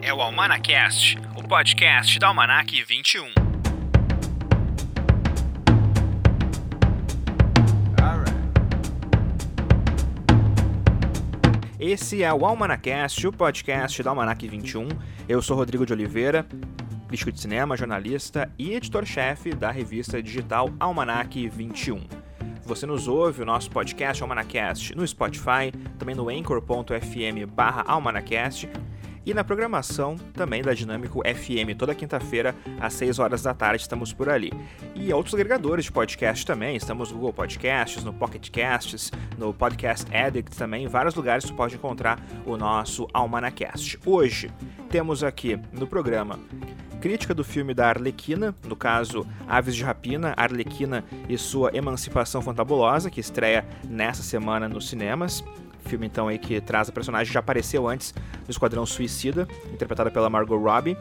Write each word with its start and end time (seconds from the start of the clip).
É 0.00 0.14
o 0.14 0.20
Almanacast, 0.20 1.18
o 1.36 1.42
podcast 1.48 2.18
da 2.18 2.28
Almanac 2.28 2.82
21. 2.84 3.32
Esse 11.78 12.22
é 12.22 12.32
o 12.32 12.44
Almanacast, 12.46 13.26
o 13.26 13.32
podcast 13.32 14.02
da 14.02 14.10
Almanac 14.10 14.46
21. 14.46 14.88
Eu 15.28 15.42
sou 15.42 15.56
Rodrigo 15.56 15.84
de 15.84 15.92
Oliveira, 15.92 16.46
crítico 17.08 17.32
de 17.32 17.40
cinema, 17.40 17.76
jornalista 17.76 18.52
e 18.58 18.74
editor-chefe 18.74 19.54
da 19.54 19.70
revista 19.70 20.22
digital 20.22 20.70
Almanac 20.78 21.48
21. 21.48 22.06
Você 22.64 22.86
nos 22.86 23.08
ouve 23.08 23.42
o 23.42 23.46
nosso 23.46 23.70
podcast 23.70 24.22
Almanacast 24.22 24.94
no 24.94 25.06
Spotify, 25.06 25.72
também 25.98 26.14
no 26.14 26.28
anchor.fm 26.28 27.46
barra 27.52 27.82
almanacast 27.86 28.68
e 29.30 29.34
na 29.34 29.44
programação 29.44 30.16
também 30.34 30.60
da 30.60 30.74
Dinâmico 30.74 31.20
FM, 31.20 31.78
toda 31.78 31.94
quinta-feira 31.94 32.52
às 32.80 32.94
6 32.94 33.20
horas 33.20 33.42
da 33.42 33.54
tarde 33.54 33.82
estamos 33.82 34.12
por 34.12 34.28
ali. 34.28 34.52
E 34.92 35.12
outros 35.12 35.34
agregadores 35.34 35.84
de 35.84 35.92
podcast 35.92 36.44
também, 36.44 36.74
estamos 36.74 37.12
no 37.12 37.18
Google 37.18 37.32
Podcasts, 37.32 38.02
no 38.02 38.12
Pocket 38.12 38.50
Casts, 38.50 39.12
no 39.38 39.54
Podcast 39.54 40.04
Addict 40.12 40.56
também, 40.56 40.84
em 40.84 40.88
vários 40.88 41.14
lugares 41.14 41.44
você 41.44 41.52
pode 41.52 41.76
encontrar 41.76 42.20
o 42.44 42.56
nosso 42.56 43.06
Almanacast. 43.12 44.00
Hoje 44.04 44.50
temos 44.88 45.22
aqui 45.22 45.56
no 45.72 45.86
programa 45.86 46.36
crítica 47.00 47.32
do 47.32 47.44
filme 47.44 47.72
da 47.72 47.88
Arlequina, 47.88 48.52
no 48.66 48.74
caso 48.74 49.24
Aves 49.46 49.76
de 49.76 49.84
Rapina, 49.84 50.34
Arlequina 50.36 51.04
e 51.28 51.38
sua 51.38 51.70
Emancipação 51.72 52.42
Fantabulosa, 52.42 53.08
que 53.08 53.20
estreia 53.20 53.64
nessa 53.88 54.24
semana 54.24 54.68
nos 54.68 54.88
cinemas. 54.88 55.44
Filme 55.84 56.06
então 56.06 56.28
aí 56.28 56.38
que 56.38 56.60
traz 56.60 56.88
a 56.88 56.92
personagem 56.92 57.32
já 57.32 57.40
apareceu 57.40 57.88
antes 57.88 58.14
no 58.44 58.50
Esquadrão 58.50 58.84
Suicida, 58.86 59.48
interpretada 59.72 60.10
pela 60.10 60.30
Margot 60.30 60.56
Robbie. 60.56 60.96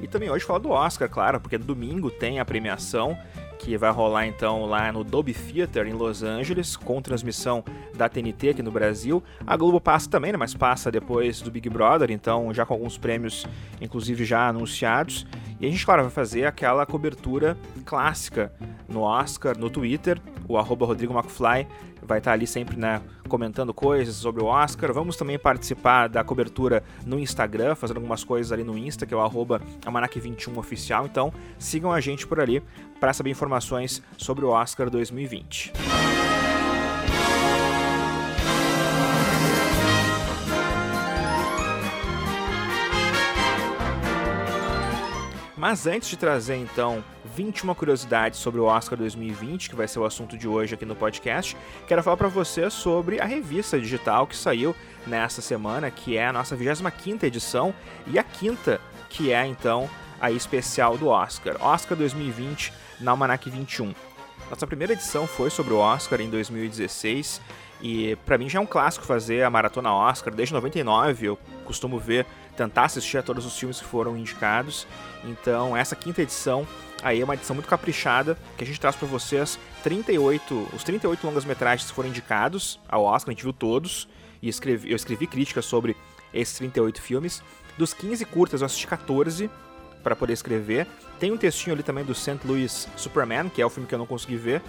E 0.00 0.06
também 0.06 0.30
hoje 0.30 0.44
fala 0.44 0.60
do 0.60 0.70
Oscar, 0.70 1.08
claro, 1.08 1.40
porque 1.40 1.56
domingo 1.56 2.10
tem 2.10 2.38
a 2.40 2.44
premiação 2.44 3.16
que 3.58 3.78
vai 3.78 3.90
rolar 3.90 4.26
então 4.26 4.66
lá 4.66 4.92
no 4.92 5.02
Dolby 5.02 5.32
Theater 5.32 5.86
em 5.86 5.94
Los 5.94 6.22
Angeles, 6.22 6.76
com 6.76 7.00
transmissão 7.00 7.64
da 7.94 8.08
TNT 8.08 8.50
aqui 8.50 8.62
no 8.62 8.70
Brasil. 8.70 9.22
A 9.46 9.56
Globo 9.56 9.80
passa 9.80 10.10
também, 10.10 10.32
né, 10.32 10.38
mas 10.38 10.52
passa 10.52 10.90
depois 10.90 11.40
do 11.40 11.50
Big 11.50 11.70
Brother, 11.70 12.10
então 12.10 12.52
já 12.52 12.66
com 12.66 12.74
alguns 12.74 12.98
prêmios, 12.98 13.46
inclusive 13.80 14.24
já 14.24 14.48
anunciados. 14.48 15.26
E 15.64 15.66
a 15.66 15.70
gente, 15.70 15.86
claro, 15.86 16.02
vai 16.02 16.10
fazer 16.10 16.44
aquela 16.44 16.84
cobertura 16.84 17.56
clássica 17.86 18.52
no 18.86 19.00
Oscar, 19.00 19.56
no 19.56 19.70
Twitter, 19.70 20.20
o 20.46 20.58
arroba 20.58 20.84
Rodrigo 20.84 21.14
McFly 21.14 21.66
vai 22.02 22.18
estar 22.18 22.32
ali 22.32 22.46
sempre 22.46 22.76
né, 22.76 23.00
comentando 23.30 23.72
coisas 23.72 24.16
sobre 24.16 24.42
o 24.42 24.46
Oscar. 24.46 24.92
Vamos 24.92 25.16
também 25.16 25.38
participar 25.38 26.06
da 26.06 26.22
cobertura 26.22 26.84
no 27.06 27.18
Instagram, 27.18 27.74
fazendo 27.74 27.96
algumas 27.96 28.22
coisas 28.22 28.52
ali 28.52 28.62
no 28.62 28.76
Insta, 28.76 29.06
que 29.06 29.14
é 29.14 29.16
o 29.16 29.20
arroba 29.20 29.58
Amanac21 29.86 30.54
oficial. 30.58 31.06
Então 31.06 31.32
sigam 31.58 31.90
a 31.90 31.98
gente 31.98 32.26
por 32.26 32.38
ali 32.38 32.62
para 33.00 33.14
saber 33.14 33.30
informações 33.30 34.02
sobre 34.18 34.44
o 34.44 34.50
Oscar 34.50 34.90
2020. 34.90 35.72
Mas 45.64 45.86
antes 45.86 46.10
de 46.10 46.18
trazer 46.18 46.56
então 46.56 47.02
21 47.34 47.74
curiosidades 47.74 48.38
sobre 48.38 48.60
o 48.60 48.64
Oscar 48.64 48.98
2020, 48.98 49.70
que 49.70 49.74
vai 49.74 49.88
ser 49.88 49.98
o 49.98 50.04
assunto 50.04 50.36
de 50.36 50.46
hoje 50.46 50.74
aqui 50.74 50.84
no 50.84 50.94
podcast, 50.94 51.56
quero 51.88 52.02
falar 52.02 52.18
para 52.18 52.28
você 52.28 52.68
sobre 52.68 53.18
a 53.18 53.24
revista 53.24 53.80
digital 53.80 54.26
que 54.26 54.36
saiu 54.36 54.76
nesta 55.06 55.40
semana, 55.40 55.90
que 55.90 56.18
é 56.18 56.26
a 56.26 56.34
nossa 56.34 56.54
25ª 56.54 57.22
edição 57.22 57.74
e 58.06 58.18
a 58.18 58.22
quinta, 58.22 58.78
que 59.08 59.32
é 59.32 59.46
então 59.46 59.88
a 60.20 60.30
especial 60.30 60.98
do 60.98 61.08
Oscar, 61.08 61.56
Oscar 61.58 61.96
2020 61.96 62.70
na 63.00 63.12
Almanac 63.12 63.48
21. 63.48 63.94
Nossa 64.50 64.66
primeira 64.66 64.92
edição 64.92 65.26
foi 65.26 65.48
sobre 65.48 65.72
o 65.72 65.78
Oscar 65.78 66.20
em 66.20 66.28
2016 66.28 67.40
e 67.80 68.16
para 68.26 68.36
mim 68.36 68.48
já 68.48 68.58
é 68.58 68.62
um 68.62 68.66
clássico 68.66 69.06
fazer 69.06 69.42
a 69.42 69.50
maratona 69.50 69.94
Oscar. 69.94 70.34
Desde 70.34 70.54
99 70.54 71.26
eu 71.26 71.38
costumo 71.64 71.98
ver, 71.98 72.26
tentar 72.54 72.84
assistir 72.84 73.18
a 73.18 73.22
todos 73.22 73.46
os 73.46 73.58
filmes 73.58 73.80
que 73.80 73.86
foram 73.86 74.16
indicados. 74.16 74.86
Então 75.26 75.76
essa 75.76 75.96
quinta 75.96 76.22
edição 76.22 76.66
aí 77.02 77.20
é 77.20 77.24
uma 77.24 77.34
edição 77.34 77.54
muito 77.54 77.68
caprichada 77.68 78.38
que 78.56 78.64
a 78.64 78.66
gente 78.66 78.80
traz 78.80 78.96
para 78.96 79.06
vocês 79.06 79.58
38, 79.82 80.68
os 80.72 80.82
38 80.82 81.26
longas-metragens 81.26 81.90
que 81.90 81.94
foram 81.94 82.08
indicados 82.08 82.80
ao 82.88 83.04
Oscar, 83.04 83.30
a 83.30 83.34
gente 83.34 83.42
viu 83.42 83.52
todos 83.52 84.08
e 84.40 84.48
escrevi, 84.48 84.90
eu 84.90 84.96
escrevi 84.96 85.26
críticas 85.26 85.64
sobre 85.64 85.96
esses 86.32 86.56
38 86.58 87.00
filmes. 87.00 87.42
Dos 87.78 87.94
15 87.94 88.24
curtas 88.26 88.60
eu 88.60 88.66
assisti 88.66 88.86
14 88.86 89.50
para 90.02 90.14
poder 90.14 90.34
escrever. 90.34 90.86
Tem 91.18 91.32
um 91.32 91.36
textinho 91.36 91.74
ali 91.74 91.82
também 91.82 92.04
do 92.04 92.14
St. 92.14 92.38
Louis 92.44 92.86
Superman, 92.96 93.48
que 93.48 93.62
é 93.62 93.66
o 93.66 93.70
filme 93.70 93.88
que 93.88 93.94
eu 93.94 93.98
não 93.98 94.06
consegui 94.06 94.36
ver, 94.36 94.62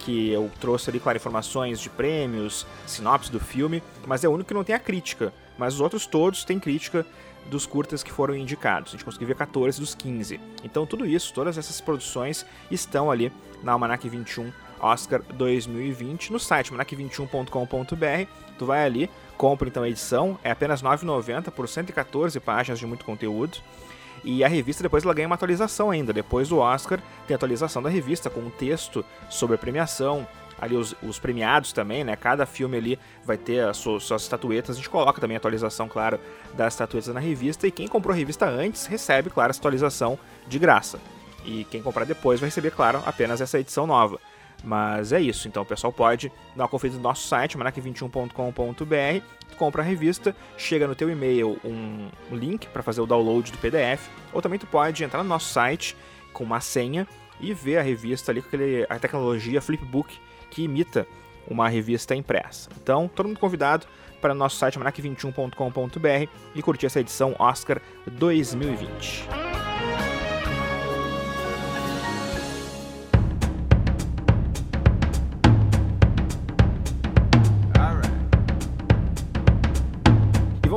que 0.00 0.30
eu 0.30 0.50
trouxe 0.60 0.90
ali, 0.90 0.98
claro, 0.98 1.16
informações 1.16 1.78
de 1.78 1.88
prêmios, 1.88 2.66
sinopse 2.86 3.30
do 3.30 3.38
filme, 3.38 3.82
mas 4.06 4.24
é 4.24 4.28
o 4.28 4.32
único 4.32 4.48
que 4.48 4.54
não 4.54 4.64
tem 4.64 4.74
a 4.74 4.78
crítica. 4.78 5.32
Mas 5.56 5.74
os 5.74 5.80
outros 5.80 6.06
todos 6.06 6.44
têm 6.44 6.58
crítica 6.58 7.06
dos 7.46 7.66
curtas 7.66 8.02
que 8.02 8.12
foram 8.12 8.34
indicados. 8.34 8.90
A 8.90 8.96
gente 8.96 9.04
conseguiu 9.04 9.28
ver 9.28 9.34
14 9.34 9.80
dos 9.80 9.94
15. 9.94 10.40
Então 10.62 10.86
tudo 10.86 11.06
isso, 11.06 11.32
todas 11.32 11.58
essas 11.58 11.80
produções 11.80 12.46
estão 12.70 13.10
ali 13.10 13.32
na 13.62 13.72
Almanac 13.72 14.08
21 14.08 14.52
Oscar 14.80 15.22
2020 15.34 16.32
no 16.32 16.40
site 16.40 16.72
almanac21.com.br. 16.72 18.30
Tu 18.58 18.66
vai 18.66 18.84
ali, 18.84 19.10
compra 19.36 19.68
então 19.68 19.82
a 19.82 19.88
edição, 19.88 20.38
é 20.42 20.50
apenas 20.50 20.82
R$ 20.82 20.88
9,90 20.88 21.50
por 21.50 21.68
114 21.68 22.38
páginas 22.40 22.78
de 22.78 22.86
muito 22.86 23.04
conteúdo. 23.04 23.58
E 24.22 24.44
a 24.44 24.48
revista 24.48 24.82
depois 24.82 25.04
ela 25.04 25.14
ganha 25.14 25.26
uma 25.26 25.34
atualização 25.34 25.90
ainda. 25.90 26.12
Depois 26.12 26.48
do 26.48 26.58
Oscar, 26.58 27.00
tem 27.26 27.34
atualização 27.34 27.82
da 27.82 27.88
revista 27.88 28.28
com 28.28 28.40
um 28.40 28.50
texto 28.50 29.04
sobre 29.30 29.54
a 29.54 29.58
premiação. 29.58 30.26
Ali 30.60 30.76
os, 30.76 30.94
os 31.02 31.18
premiados 31.18 31.72
também, 31.72 32.04
né? 32.04 32.14
Cada 32.16 32.44
filme 32.44 32.76
ali 32.76 32.98
vai 33.24 33.38
ter 33.38 33.60
as 33.66 33.76
suas, 33.78 34.04
suas 34.04 34.22
estatuetas. 34.22 34.76
A 34.76 34.78
gente 34.78 34.90
coloca 34.90 35.20
também 35.20 35.36
a 35.36 35.38
atualização, 35.38 35.88
claro, 35.88 36.20
das 36.54 36.74
estatuetas 36.74 37.14
na 37.14 37.20
revista. 37.20 37.66
E 37.66 37.70
quem 37.70 37.88
comprou 37.88 38.12
a 38.12 38.16
revista 38.16 38.46
antes 38.46 38.86
recebe, 38.86 39.30
claro, 39.30 39.50
essa 39.50 39.60
atualização 39.60 40.18
de 40.46 40.58
graça. 40.58 41.00
E 41.44 41.64
quem 41.64 41.82
comprar 41.82 42.04
depois 42.04 42.40
vai 42.40 42.48
receber, 42.48 42.70
claro, 42.72 43.02
apenas 43.06 43.40
essa 43.40 43.58
edição 43.58 43.86
nova. 43.86 44.20
Mas 44.62 45.12
é 45.12 45.20
isso, 45.20 45.48
então 45.48 45.62
o 45.62 45.66
pessoal 45.66 45.92
pode 45.92 46.30
dar 46.54 46.64
uma 46.64 46.68
conferida 46.68 46.98
no 46.98 47.02
nosso 47.02 47.26
site, 47.26 47.56
manac21.com.br, 47.56 49.24
compra 49.56 49.82
a 49.82 49.84
revista, 49.84 50.36
chega 50.56 50.86
no 50.86 50.94
teu 50.94 51.08
e-mail 51.08 51.58
um, 51.64 52.10
link 52.30 52.66
para 52.68 52.82
fazer 52.82 53.00
o 53.00 53.06
download 53.06 53.50
do 53.52 53.58
PDF, 53.58 54.08
ou 54.32 54.42
também 54.42 54.58
tu 54.58 54.66
pode 54.66 55.02
entrar 55.02 55.22
no 55.22 55.28
nosso 55.28 55.50
site 55.50 55.96
com 56.32 56.44
uma 56.44 56.60
senha 56.60 57.06
e 57.40 57.54
ver 57.54 57.78
a 57.78 57.82
revista 57.82 58.30
ali 58.30 58.42
com 58.42 58.48
aquele, 58.48 58.86
a 58.88 58.98
tecnologia 58.98 59.62
Flipbook 59.62 60.18
que 60.50 60.62
imita 60.62 61.06
uma 61.48 61.68
revista 61.68 62.14
impressa. 62.14 62.68
Então, 62.82 63.08
todo 63.08 63.26
mundo 63.26 63.40
convidado 63.40 63.86
para 64.20 64.32
o 64.32 64.36
nosso 64.36 64.56
site 64.56 64.78
manac21.com.br 64.78 66.30
e 66.54 66.62
curtir 66.62 66.86
essa 66.86 67.00
edição 67.00 67.34
Oscar 67.38 67.80
2020. 68.06 69.28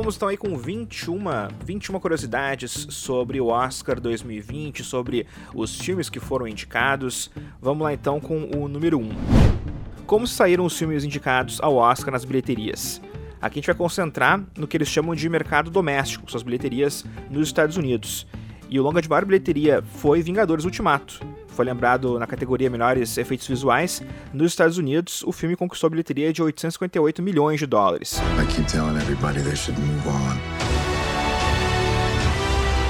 vamos 0.04 0.16
então 0.16 0.28
aí 0.28 0.36
com 0.36 0.54
21, 0.54 1.18
21 1.64 1.98
curiosidades 1.98 2.86
sobre 2.90 3.40
o 3.40 3.46
Oscar 3.46 3.98
2020, 3.98 4.84
sobre 4.84 5.26
os 5.54 5.80
filmes 5.80 6.10
que 6.10 6.20
foram 6.20 6.46
indicados. 6.46 7.30
Vamos 7.58 7.84
lá 7.84 7.94
então 7.94 8.20
com 8.20 8.44
o 8.54 8.68
número 8.68 8.98
1. 8.98 9.63
Como 10.06 10.26
saíram 10.26 10.66
os 10.66 10.76
filmes 10.76 11.02
indicados 11.02 11.58
ao 11.62 11.76
Oscar 11.76 12.12
nas 12.12 12.24
bilheterias? 12.24 13.00
Aqui 13.40 13.58
a 13.58 13.60
gente 13.60 13.66
vai 13.66 13.74
concentrar 13.74 14.42
no 14.56 14.66
que 14.66 14.76
eles 14.76 14.88
chamam 14.88 15.14
de 15.14 15.28
mercado 15.28 15.70
doméstico, 15.70 16.30
suas 16.30 16.42
bilheterias 16.42 17.04
nos 17.30 17.48
Estados 17.48 17.76
Unidos. 17.76 18.26
E 18.68 18.78
o 18.78 18.82
longa 18.82 19.00
de 19.00 19.08
maior 19.08 19.24
bilheteria 19.24 19.82
foi 19.82 20.22
Vingadores 20.22 20.64
Ultimato, 20.64 21.20
foi 21.48 21.64
lembrado 21.64 22.18
na 22.18 22.26
categoria 22.26 22.68
Melhores 22.68 23.16
Efeitos 23.16 23.46
Visuais. 23.46 24.02
Nos 24.32 24.52
Estados 24.52 24.76
Unidos, 24.76 25.22
o 25.22 25.32
filme 25.32 25.56
conquistou 25.56 25.86
a 25.86 25.90
bilheteria 25.90 26.32
de 26.32 26.42
858 26.42 27.22
milhões 27.22 27.60
de 27.60 27.66
dólares. 27.66 28.20
I 28.40 28.46
keep 28.52 28.66
telling 28.68 28.96
everybody 28.96 29.40
they 29.42 29.56
should 29.56 29.78
move 29.80 30.08
on. 30.08 30.38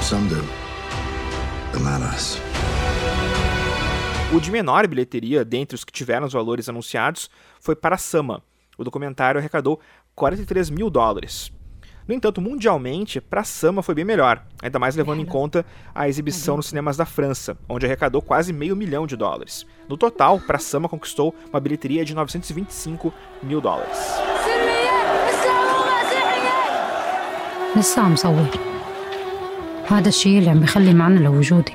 Some 0.01 0.27
do, 0.27 0.43
but 1.71 1.81
not 1.81 2.01
us. 2.01 2.44
O 4.32 4.40
de 4.40 4.50
menor 4.50 4.86
bilheteria, 4.86 5.44
dentre 5.44 5.74
os 5.74 5.84
que 5.84 5.92
tiveram 5.92 6.26
os 6.26 6.32
valores 6.32 6.68
anunciados, 6.68 7.28
foi 7.60 7.74
para 7.74 7.98
Sama. 7.98 8.42
O 8.78 8.84
documentário 8.84 9.38
arrecadou 9.38 9.80
43 10.14 10.70
mil 10.70 10.88
dólares. 10.88 11.52
No 12.06 12.14
entanto, 12.14 12.40
mundialmente, 12.40 13.20
para 13.20 13.44
Sama 13.44 13.82
foi 13.82 13.94
bem 13.94 14.04
melhor, 14.04 14.44
ainda 14.62 14.78
mais 14.78 14.96
levando 14.96 15.20
em 15.20 15.24
conta 15.24 15.64
a 15.94 16.08
exibição 16.08 16.56
nos 16.56 16.66
cinemas 16.66 16.96
da 16.96 17.04
França, 17.04 17.56
onde 17.68 17.86
arrecadou 17.86 18.20
quase 18.20 18.52
meio 18.52 18.74
milhão 18.74 19.06
de 19.06 19.16
dólares. 19.16 19.66
No 19.88 19.96
total, 19.96 20.40
para 20.40 20.58
Sama 20.58 20.88
conquistou 20.88 21.34
uma 21.52 21.60
bilheteria 21.60 22.04
de 22.04 22.14
925 22.14 23.12
mil 23.42 23.60
dólares. 23.60 23.98
وهذا 29.90 30.08
الشيء 30.08 30.38
اللي 30.38 30.50
عم 30.50 30.60
بيخلي 30.60 30.94
معنى 30.94 31.18
لوجودي 31.18 31.72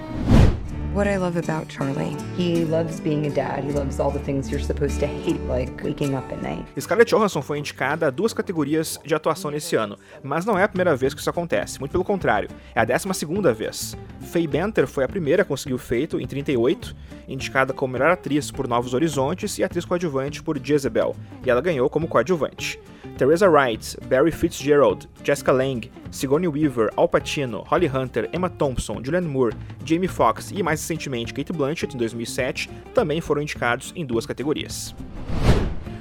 What 1.00 1.08
I 1.08 1.16
love 1.16 1.38
about 1.38 1.74
Charlie, 1.74 2.14
he 2.36 2.66
loves 2.66 3.00
being 3.00 3.24
a 3.24 3.30
dad. 3.30 3.64
He 3.64 3.72
loves 3.72 3.98
all 3.98 4.10
the 4.10 4.18
things 4.18 4.50
you're 4.50 4.62
supposed 4.62 5.00
to 5.00 5.06
hate, 5.06 5.40
like 5.48 5.82
waking 5.82 6.14
up 6.14 6.30
at 6.30 6.42
night. 6.42 6.66
Scarlett 6.78 7.08
Johansson 7.08 7.40
foi 7.40 7.58
indicada 7.58 8.08
a 8.08 8.10
duas 8.10 8.34
categorias 8.34 9.00
de 9.02 9.14
atuação 9.14 9.50
nesse 9.50 9.74
ano, 9.76 9.96
mas 10.22 10.44
não 10.44 10.58
é 10.58 10.64
a 10.64 10.68
primeira 10.68 10.94
vez 10.94 11.14
que 11.14 11.20
isso 11.22 11.30
acontece, 11.30 11.80
muito 11.80 11.92
pelo 11.92 12.04
contrário, 12.04 12.50
é 12.74 12.80
a 12.80 12.84
décima 12.84 13.14
segunda 13.14 13.50
vez. 13.50 13.96
Faye 14.30 14.46
Benter 14.46 14.86
foi 14.86 15.02
a 15.02 15.08
primeira 15.08 15.40
a 15.40 15.44
conseguir 15.46 15.72
o 15.72 15.78
feito, 15.78 16.20
em 16.20 16.26
38, 16.26 16.94
indicada 17.26 17.72
como 17.72 17.94
melhor 17.94 18.10
atriz 18.10 18.50
por 18.50 18.68
Novos 18.68 18.92
Horizontes 18.92 19.56
e 19.56 19.64
atriz 19.64 19.86
coadjuvante 19.86 20.42
por 20.42 20.62
Jezebel, 20.62 21.16
e 21.42 21.48
ela 21.48 21.62
ganhou 21.62 21.88
como 21.88 22.08
coadjuvante. 22.08 22.78
Teresa 23.20 23.50
Wright, 23.50 23.98
Barry 24.08 24.30
Fitzgerald, 24.30 25.06
Jessica 25.22 25.52
Lange, 25.52 25.90
Sigourney 26.10 26.48
Weaver, 26.48 26.90
Al 26.96 27.06
Pacino, 27.06 27.62
Holly 27.66 27.86
Hunter, 27.86 28.30
Emma 28.32 28.48
Thompson, 28.48 29.04
Julianne 29.04 29.28
Moore, 29.28 29.54
Jamie 29.84 30.08
Foxx 30.08 30.50
e 30.50 30.62
mais 30.62 30.80
recentemente 30.80 31.34
Kate 31.34 31.52
Blanchett 31.52 31.94
em 31.94 31.98
2007 31.98 32.70
também 32.94 33.20
foram 33.20 33.42
indicados 33.42 33.92
em 33.94 34.06
duas 34.06 34.24
categorias. 34.24 34.94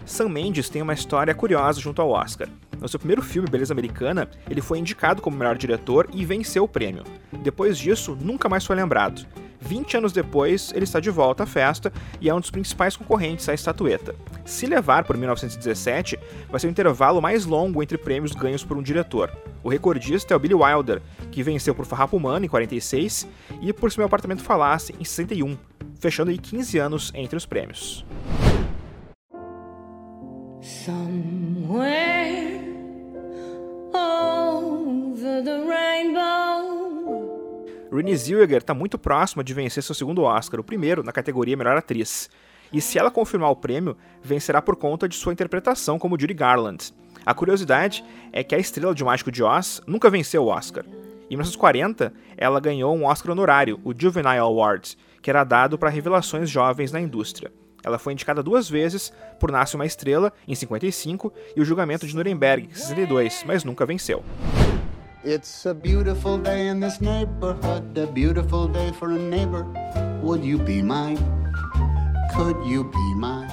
Sam 0.06 0.30
Mendes 0.30 0.70
tem 0.70 0.82
uma 0.82 0.94
história 0.94 1.36
curiosa 1.36 1.82
junto 1.82 2.02
ao 2.02 2.12
Oscar. 2.12 2.48
No 2.80 2.88
seu 2.88 2.98
primeiro 2.98 3.22
filme, 3.22 3.50
Beleza 3.50 3.74
Americana, 3.74 4.30
ele 4.50 4.62
foi 4.62 4.80
indicado 4.80 5.22
como 5.22 5.36
melhor 5.36 5.58
diretor 5.58 6.08
e 6.14 6.24
venceu 6.24 6.64
o 6.64 6.70
prêmio. 6.70 7.04
Depois 7.44 7.78
disso, 7.78 8.18
nunca 8.22 8.48
mais 8.48 8.66
foi 8.66 8.78
lembrado. 8.78 9.28
20 9.60 9.98
anos 9.98 10.12
depois, 10.12 10.72
ele 10.74 10.84
está 10.84 11.00
de 11.00 11.10
volta 11.10 11.44
à 11.44 11.46
festa 11.46 11.92
e 12.20 12.30
é 12.30 12.34
um 12.34 12.40
dos 12.40 12.52
principais 12.52 12.96
concorrentes 12.96 13.48
à 13.50 13.54
estatueta. 13.54 14.16
Se 14.46 14.66
levar 14.66 15.04
por 15.04 15.18
1917, 15.18 16.20
vai 16.50 16.60
ser 16.60 16.68
o 16.68 16.70
intervalo 16.70 17.22
mais 17.22 17.46
longo 17.46 17.84
entre 17.84 17.98
prêmios 17.98 18.32
ganhos 18.32 18.64
por 18.64 18.78
um 18.78 18.82
diretor. 18.82 19.32
O 19.64 19.70
recordista 19.70 20.34
é 20.34 20.38
o 20.38 20.40
Billy 20.40 20.56
Wilder, 20.56 21.02
que 21.32 21.44
venceu 21.44 21.76
por 21.76 21.86
Farrapo 21.86 22.18
Humano 22.18 22.46
em 22.46 22.50
46 22.50 23.28
e 23.62 23.74
por 23.74 23.92
Se 23.92 23.98
Meu 23.98 24.08
Apartamento 24.08 24.42
Falasse 24.42 24.96
em 25.00 25.04
61, 25.04 25.58
fechando 26.00 26.32
aí 26.32 26.38
15 26.38 26.78
anos 26.78 27.12
entre 27.14 27.36
os 27.36 27.46
prêmios. 27.46 28.06
Somewhere 30.62 31.99
Renée 38.00 38.16
Zellweger 38.16 38.60
está 38.60 38.74
muito 38.74 38.98
próxima 38.98 39.44
de 39.44 39.54
vencer 39.54 39.84
seu 39.84 39.94
segundo 39.94 40.24
Oscar, 40.24 40.58
o 40.58 40.64
primeiro 40.64 41.04
na 41.04 41.12
categoria 41.12 41.58
Melhor 41.58 41.76
Atriz. 41.76 42.30
E 42.72 42.80
se 42.80 42.98
ela 42.98 43.12
confirmar 43.12 43.52
o 43.52 43.58
prêmio, 43.58 43.98
vencerá 44.24 44.62
por 44.62 44.78
conta 44.78 45.10
de 45.10 45.18
sua 45.18 45.34
interpretação 45.34 46.00
como 46.00 46.18
Judy 46.18 46.34
Garland. 46.34 46.94
A 47.26 47.34
curiosidade 47.34 48.02
é 48.32 48.42
que 48.42 48.56
a 48.56 48.58
estrela 48.58 48.96
de 48.96 49.04
Mágico 49.04 49.30
de 49.30 49.44
Oz 49.44 49.82
nunca 49.86 50.10
venceu 50.10 50.46
o 50.46 50.48
Oscar. 50.48 50.86
Em 51.30 51.36
1940, 51.36 52.14
ela 52.38 52.62
ganhou 52.62 52.96
um 52.96 53.04
Oscar 53.04 53.34
honorário, 53.34 53.82
o 53.84 53.94
Juvenile 53.94 54.38
Award, 54.38 54.98
que 55.22 55.30
era 55.30 55.44
dado 55.44 55.78
para 55.78 55.90
revelações 55.90 56.50
jovens 56.50 56.94
na 56.94 57.02
indústria. 57.02 57.52
Ela 57.84 58.00
foi 58.00 58.14
indicada 58.14 58.42
duas 58.42 58.70
vezes 58.70 59.12
por 59.42 59.52
Nasce 59.52 59.76
uma 59.76 59.86
Estrela, 59.86 60.32
em 60.48 60.56
55, 60.56 61.34
e 61.54 61.60
o 61.60 61.66
Julgamento 61.66 62.08
de 62.08 62.16
Nuremberg, 62.16 62.70
em 62.72 62.74
62, 62.74 63.44
mas 63.46 63.66
nunca 63.66 63.86
venceu. 63.86 64.24
It's 65.24 65.66
a 65.66 65.74
beautiful 65.74 66.38
day 66.38 66.70
in 66.70 66.80
this 66.80 67.02
neighborhood, 67.02 67.98
a 67.98 68.08
beautiful 68.08 68.70
day 68.70 68.94
for 68.94 69.12
a 69.12 69.20
neighbor. 69.20 69.66
Would 70.24 70.46
you 70.46 70.58
be 70.58 70.82
mine? 70.82 71.18
Could 72.34 72.56
you 72.66 72.86
be 72.86 73.16
mine? 73.16 73.50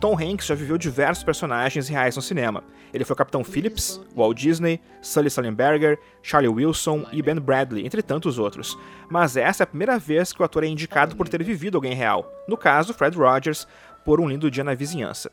Tom 0.00 0.14
Hanks 0.16 0.46
já 0.46 0.54
viveu 0.54 0.78
diversos 0.78 1.22
personagens 1.22 1.88
reais 1.88 2.16
no 2.16 2.22
cinema. 2.22 2.64
Ele 2.92 3.04
foi 3.04 3.12
o 3.12 3.16
Capitão 3.18 3.44
Phillips, 3.44 4.00
Walt 4.16 4.38
Disney, 4.38 4.80
Sully 5.02 5.28
Sullenberger, 5.28 5.98
Charlie 6.22 6.48
Wilson 6.48 7.04
e 7.12 7.20
Ben 7.20 7.36
Bradley, 7.38 7.84
entre 7.84 8.00
tantos 8.02 8.38
outros. 8.38 8.74
Mas 9.10 9.36
essa 9.36 9.62
é 9.62 9.64
a 9.64 9.66
primeira 9.66 9.98
vez 9.98 10.32
que 10.32 10.40
o 10.40 10.44
ator 10.44 10.64
é 10.64 10.68
indicado 10.68 11.16
por 11.16 11.28
ter 11.28 11.42
vivido 11.42 11.76
alguém 11.76 11.92
real. 11.92 12.32
No 12.48 12.56
caso, 12.56 12.94
Fred 12.94 13.14
Rogers, 13.14 13.66
por 14.06 14.20
Um 14.20 14.28
Lindo 14.28 14.50
Dia 14.50 14.64
na 14.64 14.74
Vizinhança. 14.74 15.30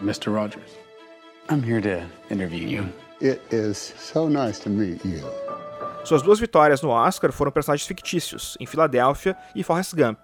Mr. 0.00 0.30
Rogers, 0.30 0.72
I'm 1.50 1.62
here 1.62 1.82
to 1.82 2.06
interview 2.32 2.66
you. 2.66 2.84
It 3.24 3.40
is 3.50 3.94
so 3.96 4.28
nice 4.28 4.60
to 4.64 4.68
meet 4.68 5.02
you. 5.02 5.24
Suas 6.04 6.20
duas 6.20 6.38
vitórias 6.38 6.82
no 6.82 6.90
Oscar 6.90 7.32
foram 7.32 7.50
personagens 7.50 7.86
fictícios, 7.88 8.54
em 8.60 8.66
Filadélfia 8.66 9.34
e 9.56 9.64
Forrest 9.64 9.94
Gump. 9.94 10.18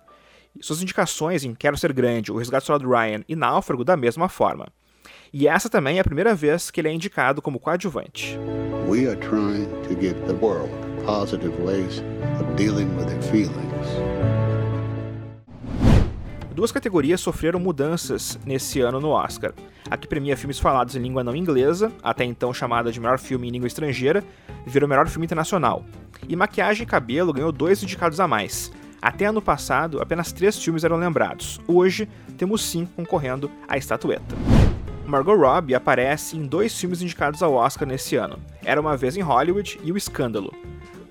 Suas 0.61 0.82
indicações 0.82 1.43
em 1.43 1.55
Quero 1.55 1.79
Ser 1.79 1.94
Grande, 1.94 2.31
O 2.31 2.37
Resgate 2.37 2.67
Soldado 2.67 2.91
Ryan 2.91 3.25
e 3.26 3.35
Náufrago 3.35 3.85
da 3.85 3.97
mesma 3.97 4.29
forma. 4.29 4.69
E 5.32 5.49
essa 5.49 5.70
também 5.70 5.97
é 5.97 6.00
a 6.00 6.05
primeira 6.05 6.35
vez 6.35 6.70
que 6.70 6.79
ele 6.79 6.88
é 6.88 6.93
indicado 6.93 7.41
como 7.41 7.58
coadjuvante. 7.58 8.38
We 8.87 9.08
are 9.08 9.17
trying 9.17 9.64
to 9.88 9.99
give 9.99 10.20
the 10.26 10.35
world 10.35 10.70
positive 11.06 11.56
ways 11.64 12.02
of 12.38 12.55
dealing 12.55 12.94
with 12.99 13.06
their 13.06 13.23
feelings. 13.23 14.40
Duas 16.61 16.73
categorias 16.73 17.23
sofreram 17.23 17.59
mudanças 17.59 18.39
nesse 18.45 18.83
ano 18.83 19.01
no 19.01 19.09
Oscar. 19.09 19.55
A 19.91 19.97
que 19.97 20.07
premia 20.07 20.37
filmes 20.37 20.59
falados 20.59 20.95
em 20.95 20.99
língua 20.99 21.25
não 21.25 21.35
inglesa, 21.35 21.91
até 22.03 22.23
então 22.23 22.53
chamada 22.53 22.93
de 22.93 23.01
melhor 23.01 23.19
filme 23.19 23.49
em 23.49 23.51
língua 23.51 23.67
estrangeira, 23.67 24.23
virou 24.67 24.87
melhor 24.87 25.09
filme 25.09 25.25
internacional. 25.25 25.87
E 26.29 26.37
Maquiagem 26.37 26.83
e 26.83 26.87
Cabelo 26.87 27.33
ganhou 27.33 27.51
dois 27.51 27.83
indicados 27.83 28.21
a 28.21 28.29
mais. 28.29 28.71
Até 29.01 29.25
ano 29.25 29.41
passado, 29.41 30.03
apenas 30.03 30.33
três 30.33 30.62
filmes 30.62 30.85
eram 30.85 30.99
lembrados. 30.99 31.59
Hoje, 31.67 32.07
temos 32.37 32.62
cinco 32.62 32.93
concorrendo 32.95 33.51
à 33.67 33.79
estatueta. 33.79 34.37
Margot 35.07 35.37
Robbie 35.37 35.75
aparece 35.75 36.37
em 36.37 36.45
dois 36.45 36.79
filmes 36.79 37.01
indicados 37.01 37.43
ao 37.43 37.55
Oscar 37.55 37.89
nesse 37.89 38.17
ano: 38.17 38.39
Era 38.62 38.83
uma 38.83 38.99
Vez 38.99 39.17
em 39.17 39.23
Hollywood 39.23 39.81
e 39.83 39.91
O 39.91 39.97
Escândalo. 39.97 40.53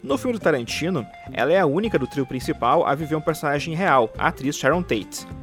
No 0.03 0.15
filme 0.15 0.37
do 0.37 0.39
Tarantino, 0.39 1.03
ela 1.33 1.51
é 1.51 1.59
a 1.59 1.65
única 1.65 1.97
do 1.97 2.05
trio 2.05 2.25
principal 2.25 2.85
a 2.85 2.93
viver 2.93 3.15
um 3.15 3.21
personagem 3.21 3.73
real, 3.73 4.13
a 4.15 4.27
atriz 4.27 4.55
Sharon 4.55 4.83
Tate. 4.83 5.38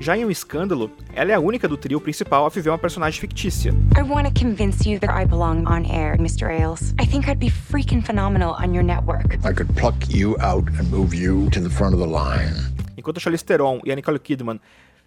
Já 0.00 0.16
em 0.16 0.24
Um 0.24 0.30
Escândalo, 0.30 0.90
ela 1.14 1.32
é 1.32 1.34
a 1.34 1.40
única 1.40 1.66
do 1.66 1.76
trio 1.76 2.00
principal 2.00 2.46
a 2.46 2.48
viver 2.48 2.70
uma 2.70 2.78
personagem 2.78 3.20
fictícia. 3.20 3.72
I 3.96 4.02
want 4.02 4.26
to 4.28 4.40
convince 4.40 4.88
you 4.88 5.00
that 5.00 5.12
I 5.12 5.26
belong 5.26 5.64
on 5.66 5.84
air, 5.90 6.16
Mr. 6.18 6.48
Ailes. 6.50 6.94
I 7.00 7.06
think 7.06 7.28
I'd 7.28 7.38
be 7.38 7.50
freaking 7.50 8.02
phenomenal 8.02 8.54
on 8.60 8.74
your 8.74 8.84
network. 8.84 9.34
I 9.44 9.52
could 9.52 9.72
pluck 9.74 9.96
you 10.08 10.36
out 10.40 10.68
and 10.78 10.84
move 10.90 11.14
you 11.16 11.48
to 11.50 11.60
the 11.60 11.70
front 11.70 11.94
of 11.94 12.00
the 12.00 12.06
line. 12.06 12.54
Enquanto 12.96 13.20
Charlize 13.20 13.44
Theron 13.44 13.80
e 13.84 13.90
a 13.90 13.96
Nicole 13.96 14.18
Kidman 14.18 14.60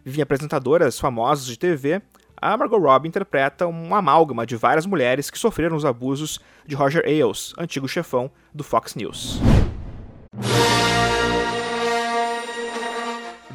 vivem 0.03 0.21
apresentadoras 0.21 0.99
famosas 0.99 1.45
de 1.45 1.57
TV, 1.57 2.01
a 2.41 2.57
Margot 2.57 2.77
Robbie 2.77 3.07
interpreta 3.07 3.67
um 3.67 3.93
amálgama 3.93 4.45
de 4.45 4.55
várias 4.55 4.85
mulheres 4.85 5.29
que 5.29 5.37
sofreram 5.37 5.75
os 5.75 5.85
abusos 5.85 6.39
de 6.65 6.75
Roger 6.75 7.03
Ailes, 7.05 7.53
antigo 7.57 7.87
chefão 7.87 8.31
do 8.53 8.63
Fox 8.63 8.95
News. 8.95 9.39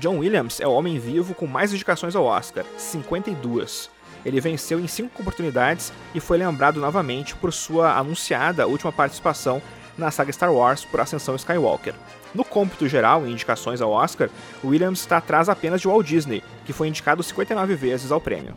John 0.05 0.19
Williams 0.19 0.61
é 0.61 0.67
o 0.69 0.73
homem 0.73 0.99
vivo 0.99 1.35
com 1.35 1.47
mais 1.47 1.73
indicações 1.73 2.15
ao 2.15 2.27
Oscar, 2.27 2.63
52. 2.77 3.89
Ele 4.23 4.39
venceu 4.39 4.79
em 4.79 4.87
cinco 4.87 5.23
oportunidades 5.23 5.95
e 6.15 6.21
foi 6.21 6.37
lembrado 6.37 6.79
novamente 6.79 7.35
por 7.35 7.51
sua 7.55 7.97
anunciada 7.97 8.67
última 8.67 8.93
participação 8.93 9.63
na 9.97 10.11
saga 10.11 10.31
Star 10.31 10.53
Wars 10.53 10.85
por 10.85 11.01
Ascensão 11.01 11.35
Skywalker. 11.37 11.95
No 12.35 12.45
cômputo 12.45 12.87
geral, 12.87 13.27
em 13.27 13.33
indicações 13.33 13.81
ao 13.81 13.93
Oscar, 13.93 14.29
Williams 14.63 15.01
está 15.01 15.17
atrás 15.17 15.49
apenas 15.49 15.81
de 15.81 15.89
Walt 15.89 16.07
Disney, 16.07 16.43
que 16.67 16.75
foi 16.75 16.89
indicado 16.89 17.23
59 17.23 17.75
vezes 17.75 18.13
ao 18.13 18.21
prêmio. 18.21 18.55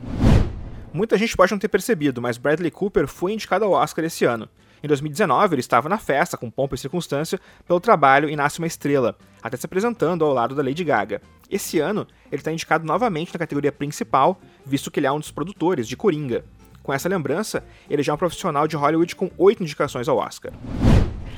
Muita 0.91 1.17
gente 1.17 1.37
pode 1.37 1.53
não 1.53 1.59
ter 1.59 1.69
percebido, 1.69 2.21
mas 2.21 2.37
Bradley 2.37 2.71
Cooper 2.71 3.07
foi 3.07 3.31
indicado 3.31 3.63
ao 3.63 3.71
Oscar 3.71 4.03
esse 4.03 4.25
ano. 4.25 4.49
Em 4.83 4.87
2019, 4.87 5.55
ele 5.55 5.59
estava 5.59 5.89
na 5.89 5.97
festa, 5.97 6.37
com 6.37 6.51
pompa 6.51 6.75
e 6.75 6.77
circunstância, 6.77 7.39
pelo 7.65 7.79
trabalho 7.79 8.29
em 8.29 8.35
Nasce 8.35 8.59
uma 8.59 8.67
Estrela, 8.67 9.17
até 9.41 9.57
se 9.57 9.65
apresentando 9.65 10.23
ao 10.23 10.33
lado 10.33 10.53
da 10.53 10.61
Lady 10.61 10.83
Gaga. 10.83 11.21
Esse 11.49 11.79
ano, 11.79 12.05
ele 12.29 12.41
está 12.41 12.51
indicado 12.51 12.85
novamente 12.85 13.33
na 13.33 13.39
categoria 13.39 13.71
principal, 13.71 14.39
visto 14.65 14.91
que 14.91 14.99
ele 14.99 15.07
é 15.07 15.11
um 15.11 15.19
dos 15.19 15.31
produtores 15.31 15.87
de 15.87 15.95
Coringa. 15.95 16.43
Com 16.83 16.93
essa 16.93 17.07
lembrança, 17.07 17.63
ele 17.89 18.03
já 18.03 18.11
é 18.11 18.15
um 18.15 18.17
profissional 18.17 18.67
de 18.67 18.75
Hollywood 18.75 19.15
com 19.15 19.31
oito 19.37 19.63
indicações 19.63 20.07
ao 20.09 20.17
Oscar. 20.17 20.51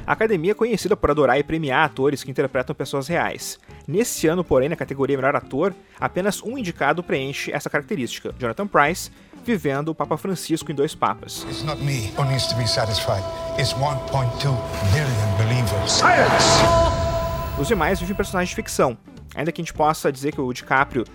A 0.07 0.13
academia 0.13 0.51
é 0.51 0.55
conhecida 0.55 0.97
por 0.97 1.11
adorar 1.11 1.37
e 1.37 1.43
premiar 1.43 1.85
atores 1.85 2.23
que 2.23 2.31
interpretam 2.31 2.75
pessoas 2.75 3.07
reais. 3.07 3.59
Nesse 3.87 4.25
ano, 4.25 4.43
porém, 4.43 4.67
na 4.67 4.75
categoria 4.75 5.15
Melhor 5.15 5.35
Ator, 5.35 5.73
apenas 5.99 6.41
um 6.41 6.57
indicado 6.57 7.03
preenche 7.03 7.51
essa 7.51 7.69
característica: 7.69 8.33
Jonathan 8.39 8.65
Price, 8.65 9.11
vivendo 9.43 9.89
o 9.89 9.95
Papa 9.95 10.17
Francisco 10.17 10.71
em 10.71 10.75
Dois 10.75 10.95
Papas. 10.95 11.45
Os 17.59 17.67
demais 17.67 17.99
vivem 17.99 18.15
personagens 18.15 18.49
de 18.49 18.55
ficção. 18.55 18.97
Ainda 19.35 19.51
que 19.51 19.61
a 19.61 19.63
gente 19.63 19.73
possa 19.73 20.11
dizer 20.11 20.33
que 20.33 20.41
o 20.41 20.53
DiCaprio 20.53 21.05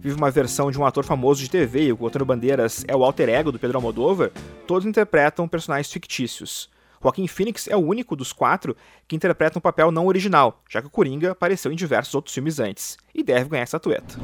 vive 0.00 0.16
uma 0.16 0.30
versão 0.30 0.70
de 0.70 0.78
um 0.78 0.84
ator 0.84 1.04
famoso 1.04 1.42
de 1.42 1.50
TV 1.50 1.88
e 1.88 1.92
o 1.92 2.06
Antônio 2.06 2.26
Bandeiras 2.26 2.84
é 2.88 2.96
o 2.96 3.04
alter 3.04 3.28
ego 3.28 3.52
do 3.52 3.58
Pedro 3.58 3.78
Almodóvar, 3.78 4.30
todos 4.66 4.86
interpretam 4.86 5.46
personagens 5.46 5.92
fictícios. 5.92 6.70
Joaquim 7.02 7.26
Phoenix 7.26 7.66
é 7.66 7.76
o 7.76 7.80
único 7.80 8.14
dos 8.14 8.32
quatro 8.32 8.76
que 9.08 9.16
interpreta 9.16 9.58
um 9.58 9.62
papel 9.62 9.90
não 9.90 10.06
original, 10.06 10.62
já 10.68 10.80
que 10.82 10.86
o 10.86 10.90
Coringa 10.90 11.32
apareceu 11.32 11.72
em 11.72 11.76
diversos 11.76 12.14
outros 12.14 12.34
filmes 12.34 12.58
antes, 12.58 12.98
e 13.14 13.22
deve 13.22 13.48
ganhar 13.48 13.62
essa 13.62 13.76
estatueta. 13.76 14.18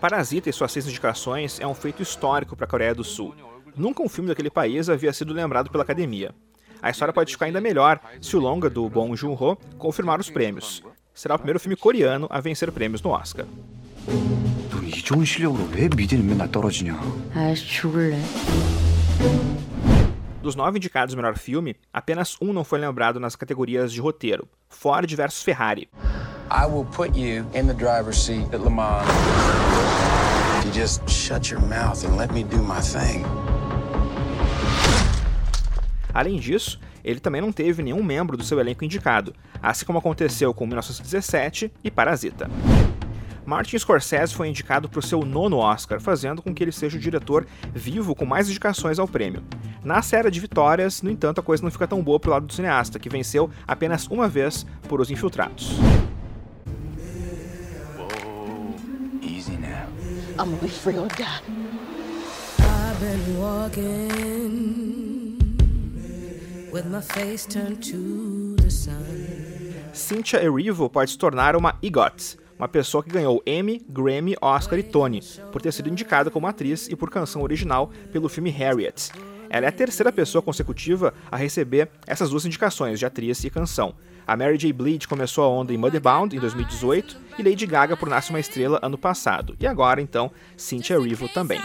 Parasita 0.00 0.48
e 0.48 0.52
suas 0.52 0.72
seis 0.72 0.86
indicações 0.86 1.60
é 1.60 1.66
um 1.66 1.74
feito 1.74 2.02
histórico 2.02 2.56
para 2.56 2.64
a 2.64 2.68
Coreia 2.68 2.94
do 2.94 3.04
Sul. 3.04 3.34
Nunca 3.76 4.02
um 4.02 4.08
filme 4.08 4.28
daquele 4.28 4.50
país 4.50 4.88
havia 4.88 5.12
sido 5.12 5.34
lembrado 5.34 5.70
pela 5.70 5.82
academia. 5.82 6.34
A 6.82 6.90
história 6.90 7.12
pode 7.12 7.32
ficar 7.32 7.46
ainda 7.46 7.60
melhor 7.60 8.00
se 8.20 8.36
o 8.36 8.40
longa 8.40 8.70
do 8.70 8.88
Bong 8.88 9.14
Joon-ho 9.14 9.56
confirmar 9.78 10.20
os 10.20 10.30
prêmios. 10.30 10.82
Será 11.14 11.34
o 11.34 11.38
primeiro 11.38 11.60
filme 11.60 11.76
coreano 11.76 12.26
a 12.30 12.40
vencer 12.40 12.72
prêmios 12.72 13.02
no 13.02 13.10
Oscar. 13.10 13.46
Dos 20.42 20.56
nove 20.56 20.78
indicados 20.78 21.14
melhor 21.14 21.36
filme, 21.36 21.76
apenas 21.92 22.36
um 22.40 22.52
não 22.52 22.64
foi 22.64 22.78
lembrado 22.78 23.20
nas 23.20 23.36
categorias 23.36 23.92
de 23.92 24.00
roteiro: 24.00 24.48
Ford 24.68 25.14
vs 25.14 25.42
Ferrari. 25.42 25.88
I 26.50 26.66
will 26.66 26.86
put 26.86 27.16
you 27.16 27.44
in 27.54 27.66
the 27.66 27.74
driver's 27.74 28.16
seat 28.16 28.46
at 28.52 28.60
Le 28.60 28.70
Mans. 28.70 29.06
You 30.64 30.72
just 30.72 31.08
shut 31.08 31.50
your 31.50 31.60
mouth 31.60 32.04
and 32.04 32.16
let 32.16 32.32
me 32.32 32.42
do 32.42 32.56
my 32.62 32.80
thing. 32.80 33.24
Além 36.12 36.38
disso, 36.38 36.80
ele 37.04 37.20
também 37.20 37.40
não 37.40 37.52
teve 37.52 37.82
nenhum 37.82 38.02
membro 38.02 38.36
do 38.36 38.44
seu 38.44 38.58
elenco 38.60 38.84
indicado, 38.84 39.34
assim 39.62 39.84
como 39.84 39.98
aconteceu 39.98 40.52
com 40.52 40.66
1917 40.66 41.72
e 41.82 41.90
Parasita. 41.90 42.50
Martin 43.50 43.78
Scorsese 43.78 44.34
foi 44.34 44.48
indicado 44.48 44.88
para 44.88 45.00
o 45.00 45.02
seu 45.02 45.24
nono 45.24 45.56
Oscar, 45.56 46.00
fazendo 46.00 46.40
com 46.40 46.54
que 46.54 46.62
ele 46.62 46.70
seja 46.70 46.96
o 46.96 47.00
diretor 47.00 47.46
vivo 47.74 48.14
com 48.14 48.24
mais 48.24 48.48
indicações 48.48 48.98
ao 48.98 49.08
prêmio. 49.08 49.42
Na 49.82 50.02
série 50.02 50.30
de 50.30 50.38
vitórias, 50.38 51.02
no 51.02 51.10
entanto, 51.10 51.40
a 51.40 51.42
coisa 51.42 51.62
não 51.62 51.70
fica 51.70 51.88
tão 51.88 52.02
boa 52.02 52.20
pro 52.20 52.30
lado 52.30 52.46
do 52.46 52.52
cineasta, 52.52 52.98
que 52.98 53.08
venceu 53.08 53.50
apenas 53.66 54.06
uma 54.06 54.28
vez 54.28 54.64
por 54.88 55.00
Os 55.00 55.10
Infiltrados. 55.10 55.72
Easy 59.22 59.56
now. 59.56 59.88
I'm 60.38 60.50
gonna 60.50 60.62
be 60.62 60.68
free 60.68 60.96
or 60.96 61.08
die. 61.08 61.42
I've 62.60 63.00
been 63.00 63.38
walking 63.40 65.19
with 66.72 66.84
my 66.86 67.00
face 67.00 67.46
turned 67.46 67.82
to 67.90 68.56
the 68.62 68.70
sun. 68.70 68.94
Cynthia 69.92 70.42
Erivo 70.42 70.88
pode 70.88 71.10
se 71.10 71.18
tornar 71.18 71.56
uma 71.56 71.76
EGOT, 71.82 72.38
uma 72.58 72.68
pessoa 72.68 73.02
que 73.02 73.10
ganhou 73.10 73.42
Emmy, 73.44 73.84
Grammy, 73.88 74.36
Oscar 74.40 74.78
e 74.78 74.82
Tony, 74.82 75.20
por 75.50 75.60
ter 75.60 75.72
sido 75.72 75.88
indicada 75.88 76.30
como 76.30 76.46
atriz 76.46 76.88
e 76.88 76.94
por 76.94 77.10
canção 77.10 77.42
original 77.42 77.90
pelo 78.12 78.28
filme 78.28 78.50
Harriet. 78.50 79.10
Ela 79.48 79.66
é 79.66 79.68
a 79.68 79.72
terceira 79.72 80.12
pessoa 80.12 80.40
consecutiva 80.40 81.12
a 81.30 81.36
receber 81.36 81.90
essas 82.06 82.30
duas 82.30 82.44
indicações 82.44 83.00
de 83.00 83.06
atriz 83.06 83.42
e 83.42 83.50
canção. 83.50 83.94
A 84.24 84.36
Mary 84.36 84.56
J. 84.56 84.72
Blige 84.72 85.08
começou 85.08 85.42
a 85.42 85.48
onda 85.48 85.74
em 85.74 85.76
Mudbound 85.76 86.36
em 86.36 86.38
2018 86.38 87.16
e 87.36 87.42
Lady 87.42 87.66
Gaga 87.66 87.96
por 87.96 88.08
Nasce 88.08 88.30
uma 88.30 88.38
Estrela 88.38 88.78
ano 88.80 88.96
passado. 88.96 89.56
E 89.58 89.66
agora, 89.66 90.00
então, 90.00 90.30
Cynthia 90.56 90.96
Erivo 90.96 91.28
também. 91.28 91.60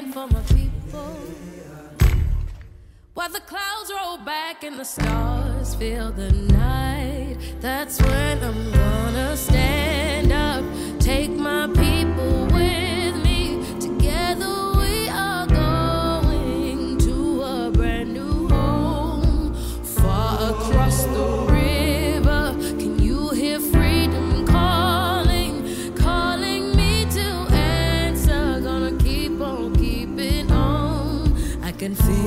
Can 0.00 0.12
for 0.12 0.26
my 0.26 0.40
people. 0.42 1.16
While 3.14 3.28
the 3.30 3.40
clouds 3.40 3.90
roll 3.92 4.18
back 4.18 4.64
and 4.64 4.78
the 4.78 4.84
stars 4.84 5.74
fill 5.74 6.10
the 6.12 6.32
night, 6.32 7.36
that's 7.60 8.00
when 8.00 8.42
I'm 8.42 8.72
gonna 8.72 9.36
stand 9.36 10.32
up, 10.32 10.64
take 11.00 11.30
my 11.30 11.66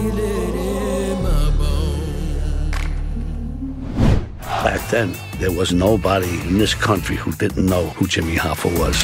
feel 0.03 0.19
it 0.19 0.55
in 0.55 1.24
my 1.24 1.50
bones. 1.57 2.75
Back 4.39 4.89
then, 4.89 5.15
there 5.39 5.51
was 5.51 5.72
nobody 5.72 6.41
in 6.41 6.57
this 6.57 6.74
country 6.74 7.15
who 7.15 7.31
didn't 7.33 7.65
know 7.65 7.88
who 7.95 8.07
Jimmy 8.07 8.36
Hoffa 8.36 8.69
was. 8.79 8.95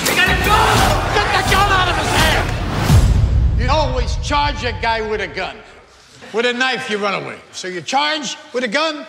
You 3.59 3.69
always 3.69 4.15
charge 4.17 4.63
a 4.63 4.73
guy 4.81 5.01
with 5.09 5.21
a 5.21 5.27
gun. 5.27 5.57
With 6.33 6.45
a 6.45 6.53
knife, 6.53 6.89
you 6.89 6.97
run 6.97 7.23
away. 7.23 7.39
So 7.51 7.67
you 7.67 7.81
charge 7.81 8.37
with 8.53 8.63
a 8.63 8.67
gun, 8.67 9.05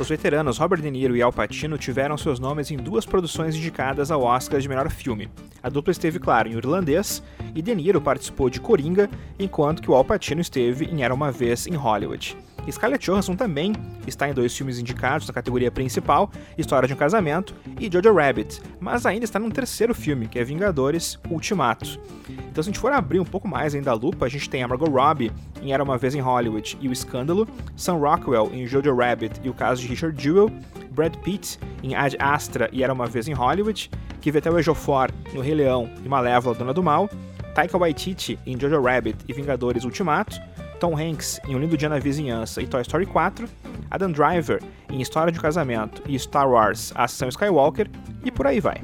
Os 0.00 0.08
veteranos 0.08 0.58
Robert 0.58 0.82
De 0.82 0.90
Niro 0.90 1.16
e 1.16 1.22
Al 1.22 1.32
Pacino 1.32 1.78
tiveram 1.78 2.18
seus 2.18 2.40
nomes 2.40 2.72
em 2.72 2.76
duas 2.76 3.06
produções 3.06 3.54
indicadas 3.54 4.10
ao 4.10 4.22
Oscar 4.22 4.58
de 4.58 4.68
melhor 4.68 4.90
filme. 4.90 5.28
A 5.62 5.68
dupla 5.68 5.92
esteve, 5.92 6.18
claro, 6.18 6.48
em 6.48 6.56
Irlandês, 6.56 7.22
e 7.54 7.62
De 7.62 7.72
Niro 7.72 8.00
participou 8.00 8.50
de 8.50 8.60
Coringa, 8.60 9.08
enquanto 9.38 9.80
que 9.80 9.88
o 9.88 9.94
Al 9.94 10.04
Pacino 10.04 10.40
esteve 10.40 10.86
em 10.86 11.04
Era 11.04 11.14
Uma 11.14 11.30
Vez 11.30 11.68
em 11.68 11.74
Hollywood. 11.74 12.36
Scarlett 12.70 13.04
Johansson 13.04 13.34
também 13.34 13.72
está 14.06 14.28
em 14.28 14.34
dois 14.34 14.56
filmes 14.56 14.78
indicados 14.78 15.26
na 15.26 15.34
categoria 15.34 15.70
principal, 15.70 16.30
História 16.56 16.86
de 16.86 16.94
um 16.94 16.96
Casamento 16.96 17.54
e 17.80 17.90
Jojo 17.92 18.14
Rabbit, 18.14 18.60
mas 18.80 19.04
ainda 19.06 19.24
está 19.24 19.38
num 19.38 19.50
terceiro 19.50 19.94
filme, 19.94 20.28
que 20.28 20.38
é 20.38 20.44
Vingadores 20.44 21.18
Ultimato. 21.30 21.98
Então, 22.28 22.62
se 22.62 22.68
a 22.68 22.72
gente 22.72 22.78
for 22.78 22.92
abrir 22.92 23.20
um 23.20 23.24
pouco 23.24 23.48
mais 23.48 23.74
ainda 23.74 23.90
a 23.90 23.94
lupa, 23.94 24.26
a 24.26 24.28
gente 24.28 24.48
tem 24.48 24.62
a 24.62 24.68
Margot 24.68 24.90
Robbie 24.90 25.32
em 25.60 25.72
Era 25.72 25.82
Uma 25.82 25.98
Vez 25.98 26.14
em 26.14 26.20
Hollywood 26.20 26.78
e 26.80 26.88
O 26.88 26.92
Escândalo, 26.92 27.48
Sam 27.76 27.94
Rockwell 27.94 28.50
em 28.52 28.66
Jojo 28.66 28.94
Rabbit 28.94 29.40
e 29.42 29.48
o 29.48 29.54
caso 29.54 29.82
de 29.82 29.88
Richard 29.88 30.22
Jewell, 30.22 30.50
Brad 30.90 31.16
Pitt 31.16 31.58
em 31.82 31.94
Ad 31.94 32.16
Astra 32.18 32.68
e 32.72 32.82
Era 32.82 32.92
Uma 32.92 33.06
Vez 33.06 33.26
em 33.26 33.32
Hollywood, 33.32 33.90
Kivetel 34.20 34.58
Ejiofor 34.58 35.10
no 35.34 35.40
Rei 35.40 35.54
Leão 35.54 35.90
e 36.04 36.08
Malévola 36.08 36.54
Dona 36.54 36.72
do 36.72 36.82
Mal, 36.82 37.08
Taika 37.54 37.76
Waititi 37.76 38.38
em 38.46 38.58
Jojo 38.58 38.80
Rabbit 38.80 39.18
e 39.28 39.32
Vingadores 39.32 39.84
Ultimato, 39.84 40.40
Tom 40.82 40.98
Hanks 40.98 41.40
em 41.46 41.54
Um 41.54 41.60
Lindo 41.60 41.76
Dia 41.76 41.88
na 41.88 42.00
Vizinhança 42.00 42.60
e 42.60 42.66
Toy 42.66 42.82
Story 42.82 43.06
4, 43.06 43.48
Adam 43.88 44.10
Driver 44.10 44.60
em 44.90 45.00
História 45.00 45.32
de 45.32 45.38
Casamento 45.38 46.02
e 46.08 46.18
Star 46.18 46.50
Wars 46.50 46.92
A 46.96 47.04
Ascensão 47.04 47.28
Skywalker 47.28 47.88
e 48.24 48.32
por 48.32 48.48
aí 48.48 48.58
vai. 48.58 48.82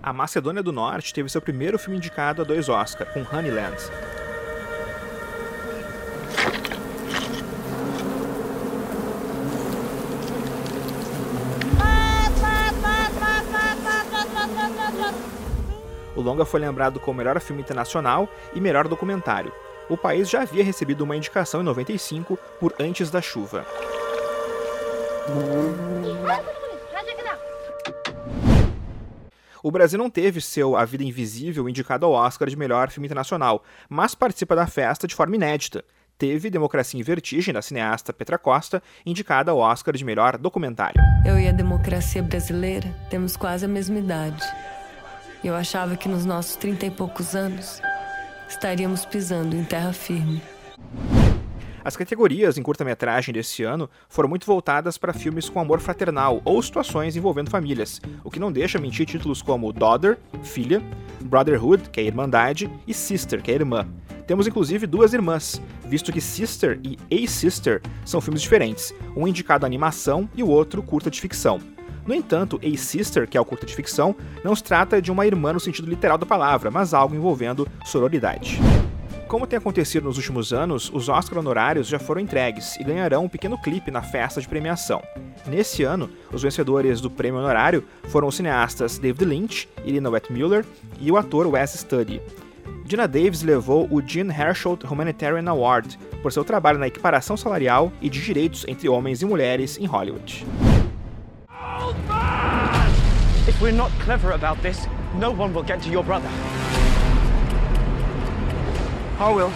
A 0.00 0.12
Macedônia 0.12 0.62
do 0.62 0.70
Norte 0.70 1.12
teve 1.12 1.28
seu 1.28 1.42
primeiro 1.42 1.80
filme 1.80 1.96
indicado 1.96 2.42
a 2.42 2.44
dois 2.44 2.68
Oscar, 2.68 3.12
com 3.12 3.22
Honeyland. 3.22 3.76
O 16.14 16.20
longa 16.20 16.44
foi 16.44 16.60
lembrado 16.60 17.00
como 17.00 17.18
melhor 17.18 17.40
filme 17.40 17.62
internacional 17.62 18.28
e 18.54 18.60
melhor 18.60 18.86
documentário. 18.86 19.52
O 19.90 19.96
país 19.96 20.30
já 20.30 20.42
havia 20.42 20.62
recebido 20.62 21.02
uma 21.02 21.16
indicação 21.16 21.60
em 21.60 21.64
95 21.64 22.38
por 22.60 22.72
Antes 22.78 23.10
da 23.10 23.20
Chuva. 23.20 23.66
O 29.60 29.70
Brasil 29.72 29.98
não 29.98 30.08
teve 30.08 30.40
seu 30.40 30.76
A 30.76 30.84
Vida 30.84 31.02
Invisível 31.02 31.68
indicado 31.68 32.06
ao 32.06 32.12
Oscar 32.12 32.48
de 32.48 32.56
melhor 32.56 32.88
filme 32.88 33.08
internacional, 33.08 33.64
mas 33.88 34.14
participa 34.14 34.54
da 34.54 34.68
festa 34.68 35.08
de 35.08 35.14
forma 35.14 35.34
inédita. 35.34 35.84
Teve 36.16 36.50
Democracia 36.50 37.00
em 37.00 37.02
Vertigem, 37.02 37.52
da 37.52 37.60
cineasta 37.60 38.12
Petra 38.12 38.38
Costa, 38.38 38.80
indicada 39.04 39.50
ao 39.50 39.58
Oscar 39.58 39.96
de 39.96 40.04
melhor 40.04 40.38
documentário. 40.38 41.02
Eu 41.26 41.36
e 41.36 41.48
a 41.48 41.52
democracia 41.52 42.22
brasileira 42.22 42.94
temos 43.10 43.36
quase 43.36 43.64
a 43.64 43.68
mesma 43.68 43.98
idade. 43.98 44.44
Eu 45.42 45.56
achava 45.56 45.96
que 45.96 46.08
nos 46.08 46.24
nossos 46.24 46.54
trinta 46.54 46.86
e 46.86 46.90
poucos 46.90 47.34
anos 47.34 47.82
estaríamos 48.50 49.04
pisando 49.06 49.56
em 49.56 49.64
terra 49.64 49.92
firme. 49.92 50.42
As 51.82 51.96
categorias 51.96 52.58
em 52.58 52.62
curta-metragem 52.62 53.32
desse 53.32 53.62
ano 53.62 53.88
foram 54.06 54.28
muito 54.28 54.44
voltadas 54.44 54.98
para 54.98 55.14
filmes 55.14 55.48
com 55.48 55.58
amor 55.58 55.80
fraternal 55.80 56.42
ou 56.44 56.62
situações 56.62 57.16
envolvendo 57.16 57.50
famílias, 57.50 58.02
o 58.22 58.30
que 58.30 58.38
não 58.38 58.52
deixa 58.52 58.78
mentir 58.78 59.06
títulos 59.06 59.40
como 59.40 59.72
Daughter, 59.72 60.18
Filha, 60.42 60.82
Brotherhood, 61.22 61.88
que 61.88 62.00
é 62.00 62.04
Irmandade, 62.04 62.70
e 62.86 62.92
Sister, 62.92 63.40
que 63.40 63.50
é 63.50 63.54
Irmã. 63.54 63.88
Temos 64.26 64.46
inclusive 64.46 64.86
duas 64.86 65.14
irmãs, 65.14 65.60
visto 65.86 66.12
que 66.12 66.20
Sister 66.20 66.78
e 66.84 66.98
A 67.10 67.26
Sister 67.26 67.80
são 68.04 68.20
filmes 68.20 68.42
diferentes, 68.42 68.94
um 69.16 69.26
indicado 69.26 69.64
a 69.64 69.68
animação 69.68 70.28
e 70.36 70.42
o 70.42 70.48
outro 70.48 70.82
curta 70.82 71.10
de 71.10 71.20
ficção. 71.20 71.58
No 72.10 72.16
entanto, 72.16 72.60
A 72.60 72.76
Sister, 72.76 73.28
que 73.28 73.38
é 73.38 73.40
o 73.40 73.44
curta 73.44 73.64
de 73.64 73.72
ficção, 73.72 74.16
não 74.42 74.52
se 74.56 74.64
trata 74.64 75.00
de 75.00 75.12
uma 75.12 75.24
irmã 75.24 75.52
no 75.52 75.60
sentido 75.60 75.88
literal 75.88 76.18
da 76.18 76.26
palavra, 76.26 76.68
mas 76.68 76.92
algo 76.92 77.14
envolvendo 77.14 77.68
sororidade. 77.84 78.58
Como 79.28 79.46
tem 79.46 79.56
acontecido 79.56 80.02
nos 80.06 80.16
últimos 80.16 80.52
anos, 80.52 80.90
os 80.92 81.08
Oscar 81.08 81.38
honorários 81.38 81.86
já 81.86 82.00
foram 82.00 82.20
entregues 82.20 82.74
e 82.80 82.82
ganharão 82.82 83.26
um 83.26 83.28
pequeno 83.28 83.56
clipe 83.56 83.92
na 83.92 84.02
festa 84.02 84.40
de 84.40 84.48
premiação. 84.48 85.00
Nesse 85.46 85.84
ano, 85.84 86.10
os 86.32 86.42
vencedores 86.42 87.00
do 87.00 87.08
prêmio 87.08 87.38
honorário 87.38 87.84
foram 88.08 88.26
os 88.26 88.34
cineastas 88.34 88.98
David 88.98 89.26
Lynch, 89.26 89.68
Irina 89.84 90.10
Wetmüller 90.10 90.66
e 90.98 91.12
o 91.12 91.16
ator 91.16 91.46
Wes 91.46 91.74
Studi. 91.74 92.20
Gina 92.86 93.06
Davis 93.06 93.44
levou 93.44 93.86
o 93.88 94.02
Jean 94.04 94.32
Hersholt 94.32 94.82
Humanitarian 94.82 95.48
Award 95.48 95.96
por 96.20 96.32
seu 96.32 96.42
trabalho 96.42 96.80
na 96.80 96.88
equiparação 96.88 97.36
salarial 97.36 97.92
e 98.02 98.10
de 98.10 98.20
direitos 98.20 98.64
entre 98.66 98.88
homens 98.88 99.22
e 99.22 99.24
mulheres 99.24 99.78
em 99.78 99.86
Hollywood. 99.86 100.44
If 103.50 103.60
we're 103.60 103.76
not 103.76 103.90
clever 104.04 104.30
about 104.30 104.62
this, 104.62 104.86
no 105.18 105.32
one 105.32 105.52
will 105.52 105.64
get 105.66 105.82
to 105.82 105.90
your 105.90 106.04
brother. 106.04 106.28
How 109.18 109.34
will? 109.34 109.50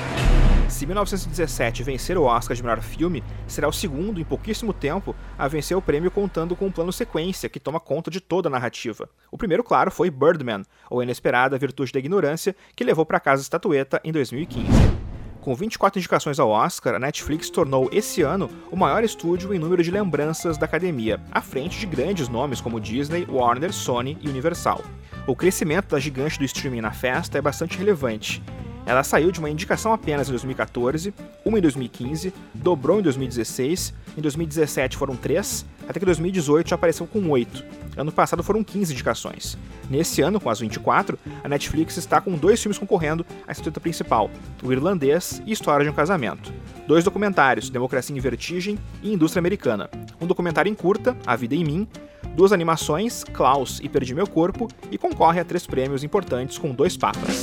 Se 0.68 0.84
1917 0.84 1.84
vencer 1.84 2.18
o 2.18 2.24
Oscar 2.24 2.56
de 2.56 2.62
melhor 2.64 2.80
filme, 2.80 3.22
será 3.46 3.68
o 3.68 3.72
segundo 3.72 4.20
em 4.20 4.24
pouquíssimo 4.24 4.72
tempo 4.72 5.14
a 5.38 5.46
vencer 5.46 5.76
o 5.76 5.80
prêmio 5.80 6.10
contando 6.10 6.56
com 6.56 6.66
um 6.66 6.72
plano 6.72 6.92
sequência 6.92 7.48
que 7.48 7.60
toma 7.60 7.78
conta 7.78 8.10
de 8.10 8.20
toda 8.20 8.48
a 8.48 8.50
narrativa. 8.50 9.08
O 9.30 9.38
primeiro, 9.38 9.62
claro, 9.62 9.92
foi 9.92 10.10
Birdman, 10.10 10.64
ou 10.90 11.00
Inesperada 11.00 11.56
Virtude 11.56 11.92
da 11.92 12.00
Ignorância, 12.00 12.56
que 12.74 12.82
levou 12.82 13.06
para 13.06 13.20
casa 13.20 13.42
a 13.42 13.44
estatueta 13.44 14.00
em 14.02 14.10
2015. 14.10 15.03
Com 15.44 15.54
24 15.54 15.98
indicações 15.98 16.40
ao 16.40 16.48
Oscar, 16.48 16.94
a 16.94 16.98
Netflix 16.98 17.50
tornou 17.50 17.90
esse 17.92 18.22
ano 18.22 18.48
o 18.70 18.76
maior 18.76 19.04
estúdio 19.04 19.52
em 19.52 19.58
número 19.58 19.82
de 19.82 19.90
lembranças 19.90 20.56
da 20.56 20.64
academia, 20.64 21.20
à 21.30 21.42
frente 21.42 21.78
de 21.78 21.84
grandes 21.84 22.30
nomes 22.30 22.62
como 22.62 22.80
Disney, 22.80 23.26
Warner, 23.28 23.70
Sony 23.70 24.16
e 24.22 24.28
Universal. 24.30 24.82
O 25.26 25.36
crescimento 25.36 25.88
da 25.88 26.00
gigante 26.00 26.38
do 26.38 26.46
streaming 26.46 26.80
na 26.80 26.92
festa 26.92 27.36
é 27.36 27.42
bastante 27.42 27.76
relevante. 27.76 28.42
Ela 28.86 29.02
saiu 29.02 29.30
de 29.30 29.38
uma 29.38 29.48
indicação 29.48 29.92
apenas 29.92 30.28
em 30.28 30.32
2014, 30.32 31.14
uma 31.44 31.58
em 31.58 31.62
2015, 31.62 32.32
dobrou 32.52 33.00
em 33.00 33.02
2016, 33.02 33.94
em 34.16 34.20
2017 34.20 34.96
foram 34.96 35.16
três, 35.16 35.64
até 35.88 35.98
que 35.98 36.04
em 36.04 36.06
2018 36.06 36.68
já 36.68 36.74
apareceu 36.76 37.06
com 37.06 37.28
oito. 37.30 37.64
Ano 37.96 38.12
passado 38.12 38.42
foram 38.42 38.62
15 38.62 38.92
indicações. 38.92 39.56
Nesse 39.88 40.20
ano, 40.20 40.40
com 40.40 40.50
as 40.50 40.60
24, 40.60 41.18
a 41.42 41.48
Netflix 41.48 41.96
está 41.96 42.20
com 42.20 42.32
dois 42.32 42.60
filmes 42.60 42.78
concorrendo 42.78 43.24
à 43.46 43.52
estatueta 43.52 43.80
principal: 43.80 44.30
O 44.62 44.72
Irlandês 44.72 45.42
e 45.46 45.52
História 45.52 45.84
de 45.84 45.90
um 45.90 45.94
Casamento. 45.94 46.52
Dois 46.86 47.04
documentários, 47.04 47.70
Democracia 47.70 48.16
em 48.16 48.20
Vertigem 48.20 48.78
e 49.02 49.12
Indústria 49.12 49.40
Americana. 49.40 49.88
Um 50.20 50.26
documentário 50.26 50.70
em 50.70 50.74
curta, 50.74 51.16
A 51.24 51.36
Vida 51.36 51.54
em 51.54 51.64
Mim, 51.64 51.88
duas 52.34 52.52
animações, 52.52 53.24
Klaus 53.24 53.80
e 53.82 53.88
Perdi 53.88 54.14
Meu 54.14 54.26
Corpo, 54.26 54.68
e 54.90 54.98
concorre 54.98 55.40
a 55.40 55.44
três 55.44 55.66
prêmios 55.66 56.02
importantes 56.02 56.58
com 56.58 56.74
dois 56.74 56.96
papas. 56.96 57.40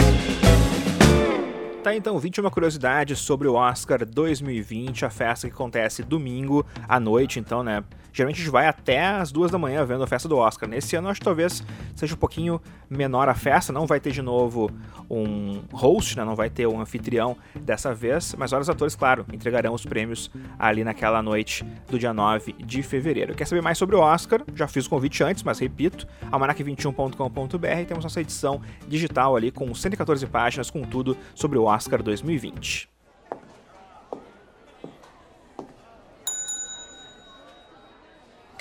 Tá 1.83 1.95
então 1.95 2.19
21 2.19 2.47
curiosidades 2.51 3.17
sobre 3.17 3.47
o 3.47 3.55
Oscar 3.55 4.05
2020, 4.05 5.03
a 5.03 5.09
festa 5.09 5.47
que 5.47 5.53
acontece 5.53 6.03
domingo 6.03 6.63
à 6.87 6.99
noite, 6.99 7.39
então, 7.39 7.63
né? 7.63 7.83
Geralmente 8.13 8.37
a 8.37 8.39
gente 8.39 8.51
vai 8.51 8.67
até 8.67 9.05
as 9.05 9.31
duas 9.31 9.51
da 9.51 9.57
manhã 9.57 9.85
vendo 9.85 10.03
a 10.03 10.07
festa 10.07 10.27
do 10.27 10.37
Oscar. 10.37 10.67
Nesse 10.67 10.95
ano, 10.95 11.09
acho 11.09 11.19
que 11.19 11.25
talvez 11.25 11.63
seja 11.95 12.13
um 12.13 12.17
pouquinho 12.17 12.61
menor 12.89 13.29
a 13.29 13.33
festa. 13.33 13.71
Não 13.71 13.85
vai 13.85 13.99
ter 13.99 14.11
de 14.11 14.21
novo 14.21 14.69
um 15.09 15.61
host, 15.71 16.17
né? 16.17 16.23
não 16.23 16.35
vai 16.35 16.49
ter 16.49 16.67
um 16.67 16.79
anfitrião 16.79 17.37
dessa 17.55 17.93
vez. 17.93 18.35
Mas 18.37 18.51
vários 18.51 18.69
atores, 18.69 18.95
claro, 18.95 19.25
entregarão 19.31 19.73
os 19.73 19.85
prêmios 19.85 20.29
ali 20.59 20.83
naquela 20.83 21.21
noite 21.21 21.65
do 21.89 21.97
dia 21.97 22.13
9 22.13 22.53
de 22.53 22.83
fevereiro. 22.83 23.33
Quer 23.35 23.45
saber 23.45 23.61
mais 23.61 23.77
sobre 23.77 23.95
o 23.95 23.99
Oscar? 23.99 24.41
Já 24.55 24.67
fiz 24.67 24.85
o 24.85 24.89
convite 24.89 25.23
antes, 25.23 25.43
mas 25.43 25.59
repito: 25.59 26.07
almanac21.com.br. 26.31 27.85
Temos 27.87 28.03
nossa 28.03 28.21
edição 28.21 28.61
digital 28.87 29.35
ali 29.35 29.51
com 29.51 29.73
114 29.73 30.25
páginas 30.27 30.69
com 30.69 30.81
tudo 30.83 31.17
sobre 31.33 31.57
o 31.57 31.63
Oscar 31.63 32.03
2020. 32.03 33.00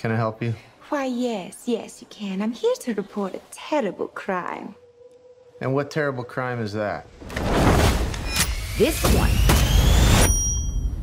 Can 0.01 0.13
I 0.13 0.17
help 0.17 0.43
you? 0.43 0.55
Why, 0.89 1.05
yes, 1.05 1.65
yes, 1.67 2.01
you 2.01 2.07
can. 2.09 2.41
I'm 2.41 2.53
here 2.53 2.75
to 2.81 2.95
report 2.95 3.35
a 3.35 3.41
terrible 3.51 4.09
crime. 4.09 4.75
And 5.61 5.75
what 5.75 5.91
terrible 5.91 6.25
crime 6.25 6.59
is 6.59 6.73
that? 6.73 7.07
This 8.79 9.05
one. 9.15 9.31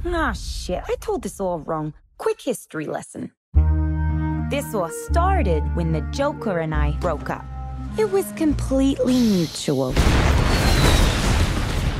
Ah, 0.03 0.33
shit. 0.33 0.81
I 0.89 0.95
told 0.99 1.21
this 1.21 1.39
all 1.39 1.59
wrong. 1.59 1.93
Quick 2.17 2.41
history 2.41 2.87
lesson. 2.87 3.31
This 4.49 4.73
all 4.73 4.89
started 4.89 5.61
when 5.75 5.91
the 5.91 6.01
Joker 6.09 6.57
and 6.57 6.73
I 6.73 6.93
broke 6.99 7.29
up. 7.29 7.45
It 7.99 8.11
was 8.11 8.31
completely 8.31 9.13
mutual. 9.13 9.93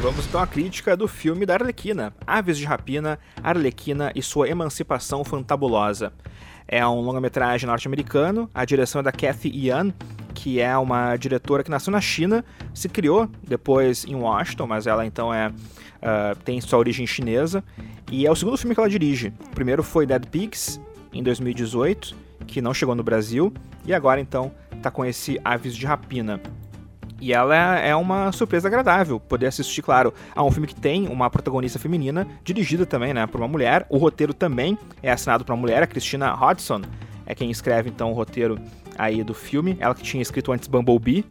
Vamos 0.01 0.27
então 0.27 0.41
à 0.41 0.47
crítica 0.47 0.95
do 0.95 1.07
filme 1.07 1.45
da 1.45 1.55
Arlequina, 1.55 2.13
Aves 2.25 2.57
de 2.57 2.65
Rapina, 2.65 3.19
Arlequina 3.43 4.11
e 4.15 4.21
sua 4.21 4.47
emancipação 4.47 5.23
fantabulosa. 5.23 6.13
É 6.67 6.85
um 6.85 6.99
longa-metragem 6.99 7.65
norte-americano, 7.65 8.49
a 8.53 8.65
direção 8.65 8.99
é 8.99 9.03
da 9.03 9.11
Kathy 9.11 9.49
Yan, 9.67 9.93
que 10.33 10.59
é 10.59 10.77
uma 10.77 11.15
diretora 11.15 11.63
que 11.63 11.71
nasceu 11.71 11.91
na 11.91 12.01
China, 12.01 12.43
se 12.73 12.89
criou 12.89 13.29
depois 13.41 14.05
em 14.05 14.15
Washington, 14.15 14.67
mas 14.67 14.85
ela 14.85 15.05
então 15.05 15.33
é 15.33 15.47
uh, 15.47 16.35
tem 16.43 16.59
sua 16.59 16.77
origem 16.77 17.07
chinesa, 17.07 17.63
e 18.11 18.25
é 18.25 18.31
o 18.31 18.35
segundo 18.35 18.57
filme 18.57 18.75
que 18.75 18.81
ela 18.81 18.89
dirige. 18.89 19.33
O 19.47 19.55
primeiro 19.55 19.81
foi 19.81 20.05
Dead 20.05 20.25
Pigs, 20.25 20.79
em 21.13 21.23
2018, 21.23 22.15
que 22.45 22.61
não 22.61 22.73
chegou 22.73 22.95
no 22.95 23.03
Brasil, 23.03 23.53
e 23.85 23.93
agora 23.93 24.19
então 24.19 24.51
está 24.71 24.91
com 24.91 25.05
esse 25.05 25.39
Aves 25.43 25.75
de 25.75 25.85
Rapina. 25.85 26.41
E 27.19 27.33
ela 27.33 27.79
é 27.79 27.95
uma 27.95 28.31
surpresa 28.31 28.67
agradável 28.67 29.19
poder 29.19 29.47
assistir, 29.47 29.81
claro, 29.81 30.13
a 30.35 30.43
um 30.43 30.51
filme 30.51 30.67
que 30.67 30.75
tem 30.75 31.07
uma 31.07 31.29
protagonista 31.29 31.79
feminina, 31.79 32.27
dirigida 32.43 32.85
também, 32.85 33.13
né, 33.13 33.25
por 33.25 33.41
uma 33.41 33.47
mulher. 33.47 33.85
O 33.89 33.97
roteiro 33.97 34.33
também 34.33 34.77
é 35.01 35.11
assinado 35.11 35.43
por 35.43 35.51
uma 35.51 35.59
mulher, 35.59 35.81
a 35.81 35.87
Christina 35.87 36.33
Hodgson, 36.33 36.81
é 37.25 37.35
quem 37.35 37.51
escreve 37.51 37.89
então 37.89 38.11
o 38.11 38.13
roteiro 38.13 38.59
aí 38.97 39.23
do 39.23 39.33
filme. 39.33 39.75
Ela 39.79 39.93
que 39.93 40.03
tinha 40.03 40.21
escrito 40.21 40.51
antes 40.51 40.67
Bumblebee, 40.67 41.25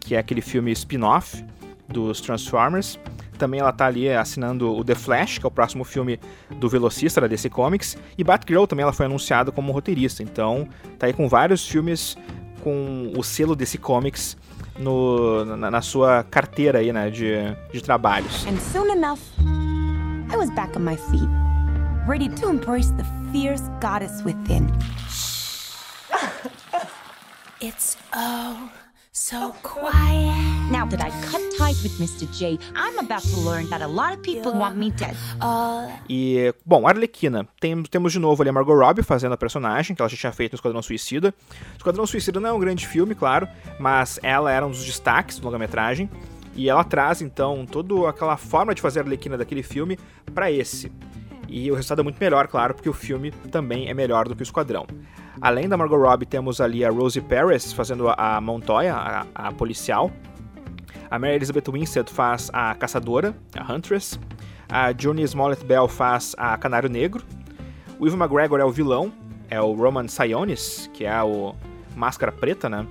que 0.00 0.14
é 0.14 0.18
aquele 0.18 0.40
filme 0.40 0.70
spin-off 0.72 1.44
dos 1.88 2.20
Transformers. 2.20 2.98
Também 3.38 3.60
ela 3.60 3.72
tá 3.72 3.86
ali 3.86 4.08
assinando 4.08 4.72
o 4.72 4.84
The 4.84 4.94
Flash, 4.94 5.38
que 5.38 5.46
é 5.46 5.48
o 5.48 5.50
próximo 5.50 5.82
filme 5.82 6.20
do 6.50 6.68
velocista 6.68 7.20
da 7.20 7.26
DC 7.26 7.50
Comics, 7.50 7.96
e 8.16 8.22
Batgirl 8.22 8.66
também 8.66 8.84
ela 8.84 8.92
foi 8.92 9.06
anunciada 9.06 9.50
como 9.50 9.72
roteirista. 9.72 10.22
Então, 10.22 10.68
tá 10.98 11.06
aí 11.06 11.12
com 11.12 11.28
vários 11.28 11.66
filmes 11.66 12.16
com 12.62 13.12
o 13.16 13.24
selo 13.24 13.56
DC 13.56 13.78
Comics 13.78 14.36
no, 14.78 15.44
na, 15.44 15.70
na, 15.70 15.82
sua 15.82 16.24
carteira 16.24 16.78
aí, 16.78 16.92
né, 16.92 17.10
de, 17.10 17.34
de 17.72 17.82
trabalhos. 17.82 18.46
And 18.46 18.58
soon 18.58 18.90
enough, 18.90 19.20
I 20.30 20.36
was 20.36 20.50
back 20.50 20.76
on 20.76 20.84
my 20.84 20.96
feet, 20.96 21.28
ready 22.06 22.28
to 22.28 22.48
embrace 22.48 22.90
the 22.90 23.04
fierce 23.32 23.62
goddess 23.80 24.22
within. 24.24 24.70
It's 27.60 27.96
oh 28.12 28.72
so 29.12 29.52
quiet. 29.62 30.32
Now 30.70 30.86
that 30.88 31.02
I 31.02 31.10
cut 31.30 31.42
ties 31.58 31.82
with 31.82 31.92
Mr. 32.00 32.26
J, 32.32 32.58
I'm 32.74 32.98
about 32.98 33.22
to 33.22 33.36
learn 33.40 33.68
that 33.68 33.82
a 33.82 33.86
lot 33.86 34.14
of 34.14 34.22
people 34.22 34.52
want 34.52 34.76
me 34.76 34.90
dead. 34.90 35.14
E, 36.08 36.54
bom, 36.64 36.86
Arlequina. 36.86 37.46
Tem, 37.60 37.82
temos 37.82 38.10
de 38.10 38.18
novo 38.18 38.42
ali 38.42 38.48
a 38.48 38.52
Margot 38.54 38.74
Robbie 38.74 39.02
fazendo 39.02 39.32
a 39.32 39.36
personagem, 39.36 39.94
que 39.94 40.00
ela 40.00 40.08
já 40.08 40.16
tinha 40.16 40.32
feito 40.32 40.52
no 40.52 40.56
Esquadrão 40.56 40.80
Suicida. 40.80 41.34
Esquadrão 41.76 42.06
Suicida 42.06 42.40
não 42.40 42.48
é 42.48 42.52
um 42.54 42.58
grande 42.58 42.86
filme, 42.86 43.14
claro, 43.14 43.46
mas 43.78 44.18
ela 44.22 44.50
era 44.50 44.66
um 44.66 44.70
dos 44.70 44.82
destaques 44.82 45.38
do 45.38 45.44
longa-metragem. 45.44 46.08
E 46.54 46.70
ela 46.70 46.82
traz, 46.82 47.20
então, 47.20 47.66
toda 47.66 48.08
aquela 48.08 48.38
forma 48.38 48.74
de 48.74 48.80
fazer 48.80 49.00
a 49.00 49.02
Arlequina 49.02 49.36
daquele 49.36 49.62
filme 49.62 49.98
para 50.34 50.50
esse. 50.50 50.90
E 51.48 51.70
o 51.70 51.74
resultado 51.74 52.00
é 52.00 52.02
muito 52.04 52.18
melhor, 52.18 52.48
claro, 52.48 52.72
porque 52.72 52.88
o 52.88 52.94
filme 52.94 53.30
também 53.50 53.90
é 53.90 53.92
melhor 53.92 54.26
do 54.26 54.34
que 54.34 54.40
o 54.40 54.44
Esquadrão. 54.44 54.86
Além 55.40 55.68
da 55.68 55.76
Margot 55.76 55.96
Robbie, 55.96 56.26
temos 56.26 56.60
ali 56.60 56.84
a 56.84 56.90
Rosie 56.90 57.22
Paris 57.22 57.72
fazendo 57.72 58.08
a 58.16 58.40
Montoya, 58.40 58.94
a, 58.94 59.26
a 59.34 59.52
policial. 59.52 60.10
A 61.10 61.18
Mary 61.18 61.34
Elizabeth 61.34 61.70
Winstead 61.70 62.10
faz 62.10 62.50
a 62.52 62.74
caçadora, 62.74 63.34
a 63.56 63.72
Huntress. 63.72 64.18
A 64.68 64.92
Johnny 64.92 65.22
Smollett 65.22 65.64
Bell 65.64 65.88
faz 65.88 66.34
a 66.38 66.56
Canário 66.56 66.88
Negro. 66.88 67.24
O 67.98 68.06
Ivan 68.06 68.18
McGregor 68.18 68.60
é 68.60 68.64
o 68.64 68.70
vilão, 68.70 69.12
é 69.50 69.60
o 69.60 69.72
Roman 69.72 70.08
Sionis, 70.08 70.90
que 70.94 71.04
é 71.04 71.22
o 71.22 71.54
Máscara 71.94 72.32
Preta, 72.32 72.68
né? 72.68 72.86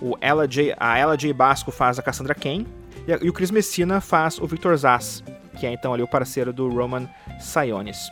O 0.00 0.16
Ella 0.20 0.46
J, 0.48 0.74
a 0.78 0.98
Ella 0.98 1.16
J. 1.16 1.32
Basco 1.32 1.70
faz 1.70 1.98
a 1.98 2.02
Cassandra 2.02 2.34
Cain. 2.34 2.66
E, 3.06 3.24
e 3.24 3.28
o 3.28 3.32
Chris 3.32 3.50
Messina 3.50 4.00
faz 4.00 4.38
o 4.38 4.46
Victor 4.46 4.76
Zaz, 4.76 5.22
que 5.58 5.66
é 5.66 5.72
então 5.72 5.94
ali 5.94 6.02
o 6.02 6.08
parceiro 6.08 6.52
do 6.52 6.68
Roman 6.68 7.08
Sionis. 7.38 8.10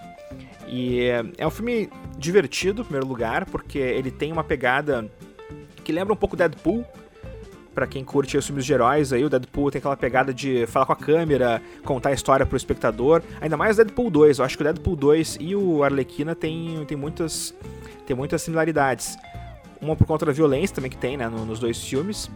E 0.66 1.09
é 1.37 1.46
um 1.46 1.51
filme 1.51 1.88
divertido, 2.16 2.83
em 2.83 2.85
primeiro 2.85 3.07
lugar, 3.07 3.44
porque 3.46 3.79
ele 3.79 4.11
tem 4.11 4.33
uma 4.33 4.44
pegada 4.44 5.11
que 5.85 5.92
lembra 5.92 6.12
um 6.12 6.16
pouco 6.16 6.37
Deadpool. 6.37 6.85
Para 7.75 7.87
quem 7.87 8.05
curte 8.05 8.37
os 8.37 8.44
filmes 8.44 8.66
de 8.66 8.72
heróis, 8.75 9.14
aí 9.14 9.25
o 9.25 9.31
Deadpool 9.31 9.70
tem 9.70 9.79
aquela 9.79 9.96
pegada 9.96 10.35
de 10.35 10.66
falar 10.66 10.85
com 10.85 10.92
a 10.92 10.96
câmera, 10.96 11.62
contar 11.83 12.11
a 12.11 12.12
história 12.12 12.44
pro 12.44 12.57
espectador. 12.57 13.22
Ainda 13.40 13.57
mais 13.57 13.79
o 13.79 13.85
Deadpool 13.85 14.11
2. 14.11 14.38
Eu 14.38 14.44
acho 14.44 14.57
que 14.57 14.62
o 14.62 14.64
Deadpool 14.64 14.94
2 14.94 15.38
e 15.40 15.57
o 15.57 15.83
Arlequina 15.83 16.35
tem, 16.35 16.85
tem, 16.87 16.98
muitas, 16.98 17.55
tem 18.07 18.14
muitas 18.14 18.42
similaridades. 18.42 19.16
Uma 19.81 19.96
por 19.96 20.07
conta 20.07 20.27
da 20.27 20.33
violência 20.33 20.77
também 20.77 20.90
que 20.90 20.98
tem 20.98 21.16
né, 21.16 21.29
nos 21.29 21.59
dois 21.59 21.83
filmes 21.83 22.31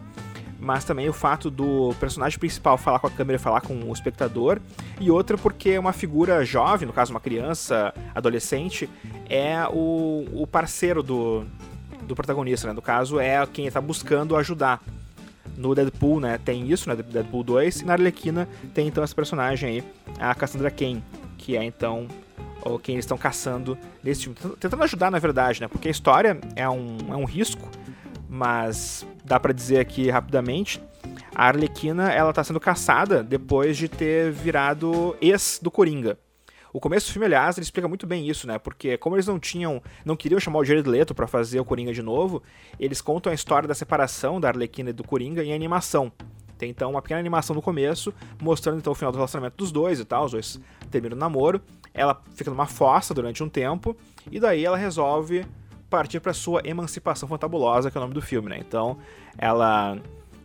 mas 0.67 0.83
também 0.83 1.07
o 1.07 1.13
fato 1.13 1.49
do 1.49 1.95
personagem 1.97 2.37
principal 2.37 2.77
falar 2.77 2.99
com 2.99 3.07
a 3.07 3.09
câmera 3.09 3.37
e 3.37 3.41
falar 3.41 3.61
com 3.61 3.73
o 3.73 3.93
espectador, 3.93 4.59
e 4.99 5.09
outra 5.09 5.37
porque 5.37 5.79
uma 5.79 5.93
figura 5.93 6.43
jovem, 6.43 6.85
no 6.85 6.91
caso 6.91 7.11
uma 7.11 7.21
criança, 7.21 7.93
adolescente, 8.13 8.89
é 9.29 9.65
o, 9.71 10.25
o 10.33 10.45
parceiro 10.45 11.01
do, 11.01 11.45
do 12.01 12.13
protagonista, 12.13 12.67
né? 12.67 12.73
No 12.73 12.81
caso, 12.81 13.17
é 13.17 13.45
quem 13.45 13.65
está 13.65 13.79
buscando 13.79 14.35
ajudar. 14.35 14.83
No 15.55 15.73
Deadpool, 15.73 16.19
né, 16.19 16.37
tem 16.37 16.69
isso, 16.69 16.87
né, 16.87 16.95
Deadpool 16.95 17.43
2, 17.43 17.81
e 17.81 17.85
na 17.85 17.93
Arlequina 17.93 18.47
tem 18.75 18.87
então 18.87 19.03
essa 19.03 19.15
personagem 19.15 19.69
aí, 19.69 19.83
a 20.19 20.35
Cassandra 20.35 20.69
Cain, 20.69 21.01
que 21.35 21.55
é 21.55 21.63
então 21.63 22.07
ou 22.61 22.77
quem 22.77 22.95
eles 22.95 23.05
estão 23.05 23.17
caçando 23.17 23.77
nesse 24.03 24.23
filme. 24.23 24.37
Tentando 24.59 24.83
ajudar, 24.83 25.09
na 25.09 25.17
verdade, 25.17 25.61
né? 25.61 25.67
Porque 25.67 25.87
a 25.87 25.91
história 25.91 26.37
é 26.55 26.69
um, 26.69 26.97
é 27.09 27.15
um 27.15 27.23
risco, 27.23 27.67
mas 28.29 29.05
dá 29.23 29.39
para 29.39 29.53
dizer 29.53 29.79
aqui 29.79 30.09
rapidamente. 30.09 30.81
A 31.33 31.47
Arlequina, 31.47 32.11
ela 32.11 32.33
tá 32.33 32.43
sendo 32.43 32.59
caçada 32.59 33.23
depois 33.23 33.77
de 33.77 33.87
ter 33.87 34.31
virado 34.31 35.15
ex 35.21 35.59
do 35.61 35.71
Coringa. 35.71 36.17
O 36.73 36.79
começo 36.79 37.07
do 37.07 37.13
filme, 37.13 37.25
aliás, 37.25 37.57
ele 37.57 37.63
explica 37.63 37.87
muito 37.87 38.05
bem 38.05 38.27
isso, 38.27 38.45
né? 38.45 38.59
Porque 38.59 38.97
como 38.97 39.15
eles 39.15 39.25
não 39.25 39.39
tinham, 39.39 39.81
não 40.03 40.15
queriam 40.15 40.39
chamar 40.39 40.59
o 40.59 40.65
Jared 40.65 40.87
Leto 40.87 41.15
para 41.15 41.25
fazer 41.25 41.59
o 41.59 41.65
Coringa 41.65 41.93
de 41.93 42.01
novo, 42.01 42.43
eles 42.79 43.01
contam 43.01 43.31
a 43.31 43.35
história 43.35 43.67
da 43.67 43.73
separação 43.73 44.39
da 44.39 44.49
Arlequina 44.49 44.89
e 44.89 44.93
do 44.93 45.03
Coringa 45.03 45.43
em 45.43 45.53
animação. 45.53 46.11
Tem 46.57 46.69
então 46.69 46.89
uma 46.89 47.01
pequena 47.01 47.19
animação 47.19 47.55
no 47.55 47.61
começo, 47.61 48.13
mostrando 48.41 48.79
então 48.79 48.91
o 48.91 48.95
final 48.95 49.11
do 49.11 49.15
relacionamento 49.15 49.57
dos 49.57 49.71
dois 49.71 49.99
e 49.99 50.05
tal, 50.05 50.25
os 50.25 50.31
dois 50.31 50.59
terminam 50.89 51.15
o 51.15 51.19
namoro. 51.19 51.61
Ela 51.93 52.21
fica 52.35 52.49
numa 52.49 52.65
fossa 52.65 53.13
durante 53.13 53.43
um 53.43 53.49
tempo 53.49 53.95
e 54.31 54.39
daí 54.39 54.65
ela 54.65 54.77
resolve 54.77 55.45
partir 55.89 56.19
para 56.19 56.33
sua 56.33 56.61
emancipação 56.63 57.27
fantabulosa, 57.27 57.89
que 57.89 57.97
é 57.97 57.99
o 57.99 58.01
nome 58.01 58.13
do 58.13 58.21
filme, 58.21 58.49
né? 58.49 58.57
Então, 58.59 58.97
ela 59.37 59.97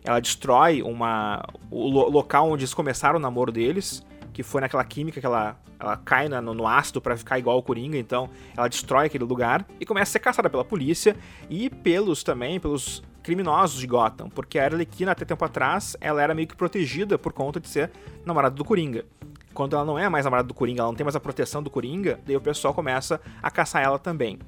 ela 0.03 0.19
destrói 0.19 0.81
uma 0.81 1.43
o 1.71 1.87
local 1.87 2.49
onde 2.49 2.63
eles 2.63 2.73
começaram 2.73 3.17
o 3.17 3.21
namoro 3.21 3.51
deles, 3.51 4.05
que 4.33 4.43
foi 4.43 4.59
naquela 4.61 4.83
química 4.83 5.19
que 5.19 5.25
ela, 5.25 5.57
ela 5.79 5.95
cai 5.95 6.27
no, 6.27 6.53
no, 6.53 6.67
ácido 6.67 6.99
para 6.99 7.15
ficar 7.15 7.39
igual 7.39 7.55
ao 7.55 7.63
Coringa, 7.63 7.97
então 7.97 8.29
ela 8.55 8.67
destrói 8.67 9.05
aquele 9.05 9.23
lugar 9.23 9.65
e 9.79 9.85
começa 9.85 10.09
a 10.09 10.13
ser 10.13 10.19
caçada 10.19 10.49
pela 10.49 10.65
polícia 10.65 11.15
e 11.49 11.69
pelos 11.69 12.23
também, 12.23 12.59
pelos 12.59 13.01
criminosos 13.21 13.79
de 13.79 13.87
Gotham, 13.87 14.29
porque 14.29 14.59
a 14.59 14.65
Arlequina 14.65 15.13
até 15.13 15.23
tempo 15.23 15.45
atrás, 15.45 15.95
ela 16.01 16.21
era 16.21 16.35
meio 16.35 16.47
que 16.47 16.55
protegida 16.55 17.17
por 17.17 17.31
conta 17.31 17.59
de 17.59 17.69
ser 17.69 17.89
namorada 18.25 18.55
do 18.55 18.65
Coringa. 18.65 19.05
Quando 19.53 19.75
ela 19.75 19.85
não 19.85 19.97
é 19.97 20.09
mais 20.09 20.25
namorada 20.25 20.47
do 20.47 20.53
Coringa, 20.53 20.81
ela 20.81 20.89
não 20.89 20.95
tem 20.95 21.05
mais 21.05 21.15
a 21.15 21.19
proteção 21.19 21.63
do 21.63 21.69
Coringa, 21.69 22.19
daí 22.25 22.35
o 22.35 22.41
pessoal 22.41 22.73
começa 22.73 23.21
a 23.41 23.49
caçar 23.49 23.81
ela 23.81 23.97
também. 23.97 24.39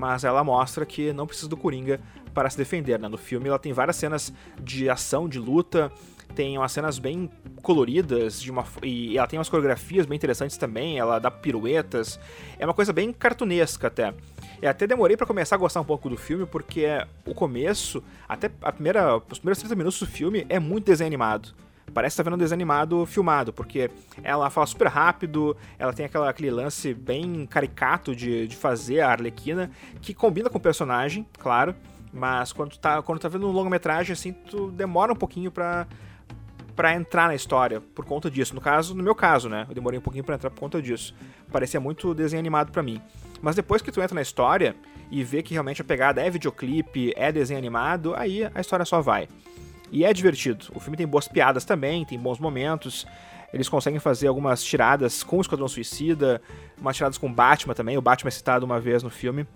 Mas 0.00 0.24
ela 0.24 0.42
mostra 0.42 0.86
que 0.86 1.12
não 1.12 1.26
precisa 1.26 1.46
do 1.46 1.58
Coringa 1.58 2.00
para 2.32 2.48
se 2.48 2.56
defender, 2.56 2.98
né? 2.98 3.06
No 3.06 3.18
filme 3.18 3.48
ela 3.48 3.58
tem 3.58 3.70
várias 3.70 3.96
cenas 3.96 4.32
de 4.58 4.88
ação, 4.88 5.28
de 5.28 5.38
luta, 5.38 5.92
tem 6.34 6.56
umas 6.56 6.72
cenas 6.72 6.98
bem 6.98 7.30
coloridas 7.60 8.40
de 8.40 8.50
uma, 8.50 8.64
e 8.82 9.18
ela 9.18 9.26
tem 9.26 9.38
umas 9.38 9.50
coreografias 9.50 10.06
bem 10.06 10.16
interessantes 10.16 10.56
também, 10.56 10.98
ela 10.98 11.18
dá 11.18 11.30
piruetas, 11.30 12.18
é 12.58 12.64
uma 12.64 12.72
coisa 12.72 12.94
bem 12.94 13.12
cartunesca 13.12 13.88
até. 13.88 14.14
E 14.62 14.66
até 14.66 14.86
demorei 14.86 15.18
para 15.18 15.26
começar 15.26 15.56
a 15.56 15.58
gostar 15.58 15.82
um 15.82 15.84
pouco 15.84 16.08
do 16.08 16.16
filme, 16.16 16.46
porque 16.46 16.86
o 17.26 17.34
começo, 17.34 18.02
até 18.26 18.50
a 18.62 18.72
primeira, 18.72 19.18
os 19.30 19.38
primeiros 19.38 19.58
30 19.58 19.76
minutos 19.76 20.00
do 20.00 20.06
filme 20.06 20.46
é 20.48 20.58
muito 20.58 20.86
desenho 20.86 21.08
animado. 21.08 21.54
Parece 21.92 22.14
estar 22.14 22.24
tá 22.24 22.30
vendo 22.30 22.38
um 22.38 22.42
desenho 22.42 22.56
animado 22.56 23.04
filmado, 23.06 23.52
porque 23.52 23.90
ela 24.22 24.48
fala 24.50 24.66
super 24.66 24.88
rápido, 24.88 25.56
ela 25.78 25.92
tem 25.92 26.06
aquela, 26.06 26.28
aquele 26.28 26.50
lance 26.50 26.94
bem 26.94 27.46
caricato 27.46 28.14
de, 28.14 28.46
de 28.46 28.56
fazer 28.56 29.00
a 29.00 29.10
Arlequina, 29.10 29.70
que 30.00 30.14
combina 30.14 30.48
com 30.48 30.58
o 30.58 30.60
personagem, 30.60 31.26
claro, 31.38 31.74
mas 32.12 32.52
quando 32.52 32.76
tá, 32.76 33.02
quando 33.02 33.20
tá 33.20 33.28
vendo 33.28 33.48
um 33.48 33.52
longa-metragem, 33.52 34.12
assim, 34.12 34.32
tu 34.32 34.70
demora 34.70 35.12
um 35.12 35.16
pouquinho 35.16 35.50
pra, 35.50 35.86
para 36.74 36.94
entrar 36.94 37.28
na 37.28 37.34
história 37.34 37.80
por 37.80 38.04
conta 38.04 38.30
disso. 38.30 38.54
No 38.54 38.60
caso, 38.60 38.94
no 38.94 39.02
meu 39.02 39.14
caso, 39.14 39.48
né? 39.48 39.66
Eu 39.68 39.74
demorei 39.74 39.98
um 39.98 40.02
pouquinho 40.02 40.24
para 40.24 40.34
entrar 40.34 40.50
por 40.50 40.58
conta 40.58 40.80
disso. 40.82 41.14
Parecia 41.52 41.78
muito 41.78 42.14
desenho 42.14 42.40
animado 42.40 42.72
para 42.72 42.82
mim. 42.82 43.00
Mas 43.40 43.54
depois 43.54 43.80
que 43.80 43.92
tu 43.92 44.00
entra 44.00 44.14
na 44.14 44.22
história 44.22 44.74
e 45.10 45.22
vê 45.22 45.42
que 45.42 45.52
realmente 45.54 45.82
a 45.82 45.84
pegada 45.84 46.20
é 46.20 46.30
videoclipe, 46.30 47.12
é 47.16 47.30
desenho 47.30 47.58
animado, 47.58 48.14
aí 48.14 48.48
a 48.54 48.60
história 48.60 48.84
só 48.84 49.00
vai. 49.00 49.28
E 49.90 50.04
é 50.04 50.12
divertido. 50.12 50.66
O 50.74 50.80
filme 50.80 50.96
tem 50.96 51.06
boas 51.06 51.26
piadas 51.26 51.64
também, 51.64 52.04
tem 52.04 52.18
bons 52.18 52.38
momentos. 52.38 53.06
Eles 53.52 53.68
conseguem 53.68 53.98
fazer 53.98 54.28
algumas 54.28 54.62
tiradas 54.62 55.22
com 55.22 55.38
o 55.38 55.40
Esquadrão 55.40 55.66
Suicida, 55.66 56.40
umas 56.80 56.96
tiradas 56.96 57.18
com 57.18 57.26
o 57.26 57.32
Batman 57.32 57.74
também. 57.74 57.98
O 57.98 58.02
Batman 58.02 58.28
é 58.28 58.30
citado 58.30 58.64
uma 58.64 58.78
vez 58.78 59.02
no 59.02 59.10
filme. 59.10 59.46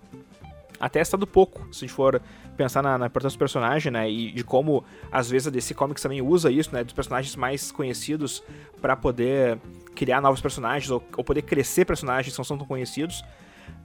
Até 0.79 0.99
é 0.99 1.03
citado 1.03 1.25
pouco, 1.25 1.61
se 1.71 1.85
a 1.85 1.87
gente 1.87 1.95
for 1.95 2.21
pensar 2.57 2.81
na, 2.81 2.97
na, 2.97 3.05
importância 3.07 3.37
do 3.37 3.39
personagem, 3.39 3.91
né? 3.91 4.09
E 4.09 4.31
de 4.31 4.43
como, 4.43 4.83
às 5.11 5.29
vezes, 5.29 5.47
a 5.47 5.51
DC 5.51 5.73
Comics 5.73 6.03
também 6.03 6.21
usa 6.21 6.51
isso, 6.51 6.73
né? 6.73 6.83
Dos 6.83 6.93
personagens 6.93 7.35
mais 7.35 7.71
conhecidos 7.71 8.43
para 8.81 8.95
poder 8.95 9.57
criar 9.93 10.21
novos 10.21 10.41
personagens 10.41 10.91
ou, 10.91 11.01
ou, 11.15 11.23
poder 11.23 11.43
crescer 11.43 11.85
personagens 11.85 12.33
que 12.33 12.39
não 12.39 12.45
são 12.45 12.57
tão 12.57 12.67
conhecidos. 12.67 13.23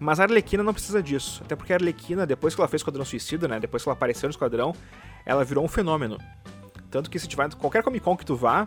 Mas 0.01 0.19
a 0.19 0.23
Arlequina 0.23 0.63
não 0.63 0.73
precisa 0.73 1.03
disso. 1.03 1.43
Até 1.45 1.55
porque 1.55 1.75
a 1.75 1.77
Arlequina, 1.77 2.27
depois 2.27 2.55
que 2.55 2.61
ela 2.61 2.67
fez 2.67 2.81
Esquadrão 2.81 3.05
Suicida, 3.05 3.47
né? 3.47 3.61
Depois 3.61 3.83
que 3.83 3.89
ela 3.89 3.95
apareceu 3.95 4.27
no 4.27 4.31
Esquadrão, 4.31 4.75
ela 5.27 5.45
virou 5.45 5.63
um 5.63 5.69
fenômeno. 5.69 6.17
Tanto 6.91 7.11
que 7.11 7.19
se 7.19 7.29
tiver 7.29 7.55
qualquer 7.55 7.83
Comic 7.83 8.03
Con 8.03 8.17
que 8.17 8.25
tu 8.25 8.35
vá, 8.35 8.67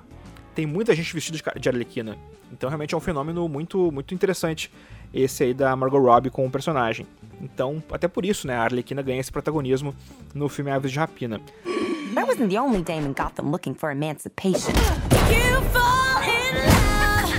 tem 0.54 0.68
muita 0.68 0.96
gente 0.96 1.12
vestida 1.12 1.40
de 1.60 1.68
Arlequina. 1.68 2.16
Então 2.52 2.70
realmente 2.70 2.94
é 2.94 2.98
um 2.98 3.02
fenômeno 3.02 3.50
muito, 3.50 3.92
muito 3.92 4.14
interessante 4.14 4.72
esse 5.12 5.44
aí 5.44 5.54
da 5.56 5.76
Margot 5.76 6.00
Robbie 6.00 6.30
com 6.30 6.46
o 6.46 6.52
personagem. 6.52 7.08
Então, 7.42 7.84
até 7.92 8.08
por 8.08 8.24
isso, 8.24 8.46
né, 8.46 8.56
a 8.56 8.64
Arlequina 8.64 9.02
ganha 9.02 9.20
esse 9.20 9.32
protagonismo 9.32 9.96
no 10.36 10.48
filme 10.48 10.70
Aves 10.70 10.92
de 10.92 11.00
Rapina. 11.00 11.42
That 12.14 12.28
wasn't 12.28 12.52
the 12.52 12.62
only 12.62 12.84
dame 12.84 13.08
in 13.08 13.14
Gotham 13.14 13.50
looking 13.50 13.74
for 13.74 13.92
emancipation. 13.92 14.72
You 15.30 15.62
fall 15.72 16.22
in 16.22 16.54
love. 16.56 17.34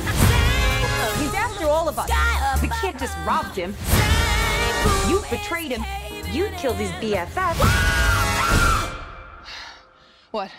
He's 1.23 1.33
after 1.33 1.69
all 1.69 1.89
of 1.89 1.97
us. 1.97 2.34
The 2.65 2.71
kid 2.81 2.99
just 2.99 3.15
robbed 3.27 3.57
him. 3.57 3.75
You 5.07 5.21
betrayed 5.29 5.71
him. 5.71 5.85
You 6.33 6.49
killed 6.57 6.79
his 6.79 6.91
BFF. 6.93 7.61
What? 10.31 10.51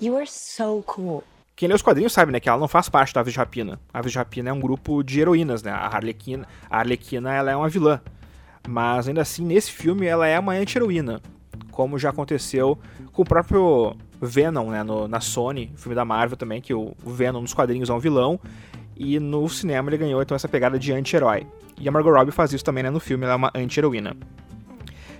You 0.00 0.16
are 0.16 0.26
so 0.26 0.82
cool. 0.88 1.22
Quem 1.54 1.68
lê 1.68 1.74
os 1.76 1.82
quadrinhos 1.82 2.12
sabe, 2.12 2.32
né, 2.32 2.40
que 2.40 2.48
ela 2.48 2.58
não 2.58 2.66
faz 2.66 2.88
parte 2.88 3.14
da 3.14 3.20
Aves 3.20 3.32
de 3.32 3.38
Rapina. 3.38 3.78
A 3.94 4.00
Aves 4.00 4.10
de 4.10 4.18
Rapina 4.18 4.50
é 4.50 4.52
um 4.52 4.58
grupo 4.58 5.04
de 5.04 5.20
heroínas, 5.20 5.62
né? 5.62 5.70
A 5.70 5.86
Arlequina, 5.94 6.48
a 6.68 6.78
Arlequina 6.78 7.32
ela 7.32 7.52
é 7.52 7.54
uma 7.54 7.68
vilã. 7.68 8.00
Mas 8.68 9.06
ainda 9.06 9.22
assim, 9.22 9.44
nesse 9.44 9.70
filme, 9.70 10.06
ela 10.06 10.26
é 10.26 10.36
uma 10.36 10.54
anti-heroína. 10.54 11.22
Como 11.70 11.96
já 11.96 12.10
aconteceu 12.10 12.76
com 13.12 13.22
o 13.22 13.24
próprio 13.24 13.94
Venom, 14.20 14.70
né? 14.70 14.82
No, 14.82 15.06
na 15.06 15.20
Sony, 15.20 15.72
filme 15.76 15.94
da 15.94 16.04
Marvel 16.04 16.36
também, 16.36 16.60
que 16.60 16.74
o, 16.74 16.92
o 17.04 17.10
Venom 17.10 17.40
nos 17.40 17.54
quadrinhos 17.54 17.88
é 17.88 17.92
um 17.92 18.00
vilão. 18.00 18.40
E 19.02 19.18
no 19.18 19.48
cinema 19.48 19.88
ele 19.88 19.96
ganhou 19.96 20.20
então 20.20 20.34
essa 20.34 20.46
pegada 20.46 20.78
de 20.78 20.92
anti-herói. 20.92 21.46
E 21.80 21.88
a 21.88 21.90
Margot 21.90 22.12
Robbie 22.12 22.32
faz 22.32 22.52
isso 22.52 22.62
também, 22.62 22.82
né? 22.82 22.90
No 22.90 23.00
filme, 23.00 23.24
ela 23.24 23.32
é 23.32 23.36
uma 23.36 23.50
anti-heroína. 23.54 24.14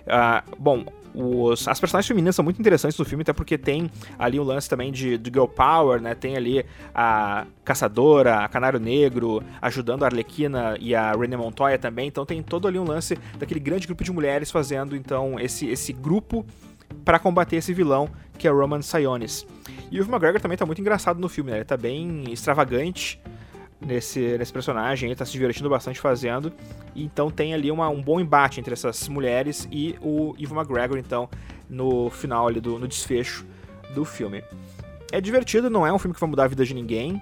Uh, 0.04 0.56
bom, 0.58 0.84
os, 1.14 1.66
as 1.66 1.80
personagens 1.80 2.06
femininas 2.06 2.36
são 2.36 2.44
muito 2.44 2.60
interessantes 2.60 2.98
no 2.98 3.06
filme, 3.06 3.22
até 3.22 3.32
porque 3.32 3.56
tem 3.56 3.90
ali 4.18 4.38
o 4.38 4.42
um 4.42 4.44
lance 4.44 4.68
também 4.68 4.92
de, 4.92 5.16
de 5.16 5.30
girl 5.30 5.46
power, 5.46 5.98
né? 5.98 6.14
Tem 6.14 6.36
ali 6.36 6.62
a 6.94 7.46
caçadora, 7.64 8.40
a 8.40 8.48
canário 8.48 8.78
negro, 8.78 9.42
ajudando 9.62 10.02
a 10.02 10.08
Arlequina 10.08 10.76
e 10.78 10.94
a 10.94 11.12
René 11.12 11.38
Montoya 11.38 11.78
também. 11.78 12.06
Então 12.06 12.26
tem 12.26 12.42
todo 12.42 12.68
ali 12.68 12.78
um 12.78 12.84
lance 12.84 13.18
daquele 13.38 13.60
grande 13.60 13.86
grupo 13.86 14.04
de 14.04 14.12
mulheres 14.12 14.50
fazendo 14.50 14.94
então 14.94 15.40
esse, 15.40 15.66
esse 15.66 15.94
grupo 15.94 16.44
para 17.02 17.18
combater 17.18 17.56
esse 17.56 17.72
vilão 17.72 18.10
que 18.36 18.46
é 18.46 18.50
Roman 18.50 18.82
Sionis. 18.82 19.46
E 19.90 19.98
o 19.98 20.02
Ivan 20.02 20.12
McGregor 20.12 20.38
também 20.38 20.58
tá 20.58 20.66
muito 20.66 20.82
engraçado 20.82 21.18
no 21.18 21.30
filme, 21.30 21.50
né? 21.50 21.56
Ele 21.56 21.64
tá 21.64 21.78
bem 21.78 22.24
extravagante 22.30 23.18
nesse, 23.80 24.36
nesse 24.36 24.52
personagem, 24.52 25.08
ele 25.08 25.16
tá 25.16 25.24
se 25.24 25.32
divertindo 25.32 25.68
bastante 25.68 25.98
fazendo. 25.98 26.52
Então 26.94 27.30
tem 27.30 27.54
ali 27.54 27.70
uma, 27.70 27.88
um 27.88 28.02
bom 28.02 28.20
embate 28.20 28.60
entre 28.60 28.72
essas 28.72 29.08
mulheres 29.08 29.66
e 29.70 29.96
o 30.00 30.34
Ivan 30.38 30.56
McGregor, 30.56 30.98
então, 30.98 31.28
no 31.68 32.10
final 32.10 32.48
ali 32.48 32.60
do 32.60 32.78
no 32.78 32.86
desfecho 32.86 33.46
do 33.94 34.04
filme. 34.04 34.42
É 35.12 35.20
divertido, 35.20 35.68
não 35.68 35.86
é 35.86 35.92
um 35.92 35.98
filme 35.98 36.14
que 36.14 36.20
vai 36.20 36.30
mudar 36.30 36.44
a 36.44 36.48
vida 36.48 36.64
de 36.64 36.74
ninguém. 36.74 37.20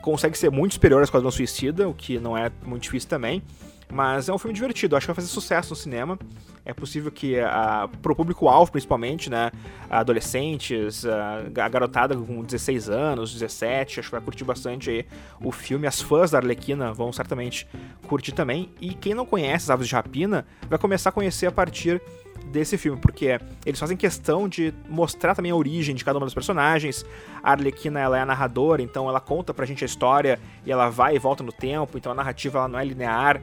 Consegue 0.00 0.38
ser 0.38 0.50
muito 0.50 0.74
superior 0.74 1.00
a 1.00 1.04
Esquadrão 1.04 1.30
Suicida, 1.30 1.88
o 1.88 1.92
que 1.92 2.18
não 2.18 2.36
é 2.36 2.50
muito 2.64 2.84
difícil 2.84 3.08
também. 3.08 3.42
Mas 3.90 4.28
é 4.28 4.32
um 4.32 4.38
filme 4.38 4.54
divertido, 4.54 4.96
acho 4.96 5.06
que 5.06 5.08
vai 5.08 5.16
fazer 5.16 5.28
sucesso 5.28 5.70
no 5.70 5.76
cinema. 5.76 6.18
É 6.64 6.74
possível 6.74 7.10
que 7.10 7.40
a, 7.40 7.88
pro 8.02 8.14
público-alvo, 8.14 8.70
principalmente, 8.70 9.30
né? 9.30 9.50
Adolescentes, 9.88 11.06
a, 11.06 11.44
a, 11.64 11.68
garotada 11.68 12.14
com 12.14 12.42
16 12.42 12.90
anos, 12.90 13.32
17, 13.32 14.00
acho 14.00 14.08
que 14.08 14.12
vai 14.14 14.20
curtir 14.20 14.44
bastante 14.44 14.90
aí 14.90 15.06
o 15.40 15.50
filme. 15.50 15.86
As 15.86 16.02
fãs 16.02 16.30
da 16.30 16.38
Arlequina 16.38 16.92
vão 16.92 17.10
certamente 17.10 17.66
curtir 18.06 18.32
também. 18.32 18.70
E 18.78 18.92
quem 18.92 19.14
não 19.14 19.24
conhece 19.24 19.64
as 19.64 19.70
Aves 19.70 19.88
de 19.88 19.94
Rapina 19.94 20.46
vai 20.68 20.78
começar 20.78 21.08
a 21.08 21.12
conhecer 21.12 21.46
a 21.46 21.52
partir 21.52 22.02
desse 22.48 22.76
filme, 22.78 23.00
porque 23.00 23.38
eles 23.64 23.78
fazem 23.78 23.96
questão 23.96 24.48
de 24.48 24.72
mostrar 24.88 25.34
também 25.34 25.52
a 25.52 25.56
origem 25.56 25.94
de 25.94 26.04
cada 26.04 26.18
uma 26.18 26.26
dos 26.26 26.34
personagens. 26.34 27.04
A 27.42 27.52
Arlequina 27.52 28.00
ela 28.00 28.18
é 28.18 28.20
a 28.20 28.26
narradora, 28.26 28.82
então 28.82 29.08
ela 29.08 29.20
conta 29.20 29.54
pra 29.54 29.66
gente 29.66 29.84
a 29.84 29.86
história 29.86 30.38
e 30.64 30.72
ela 30.72 30.88
vai 30.88 31.16
e 31.16 31.18
volta 31.18 31.42
no 31.42 31.52
tempo, 31.52 31.96
então 31.96 32.12
a 32.12 32.14
narrativa 32.14 32.58
ela 32.58 32.68
não 32.68 32.78
é 32.78 32.84
linear 32.84 33.40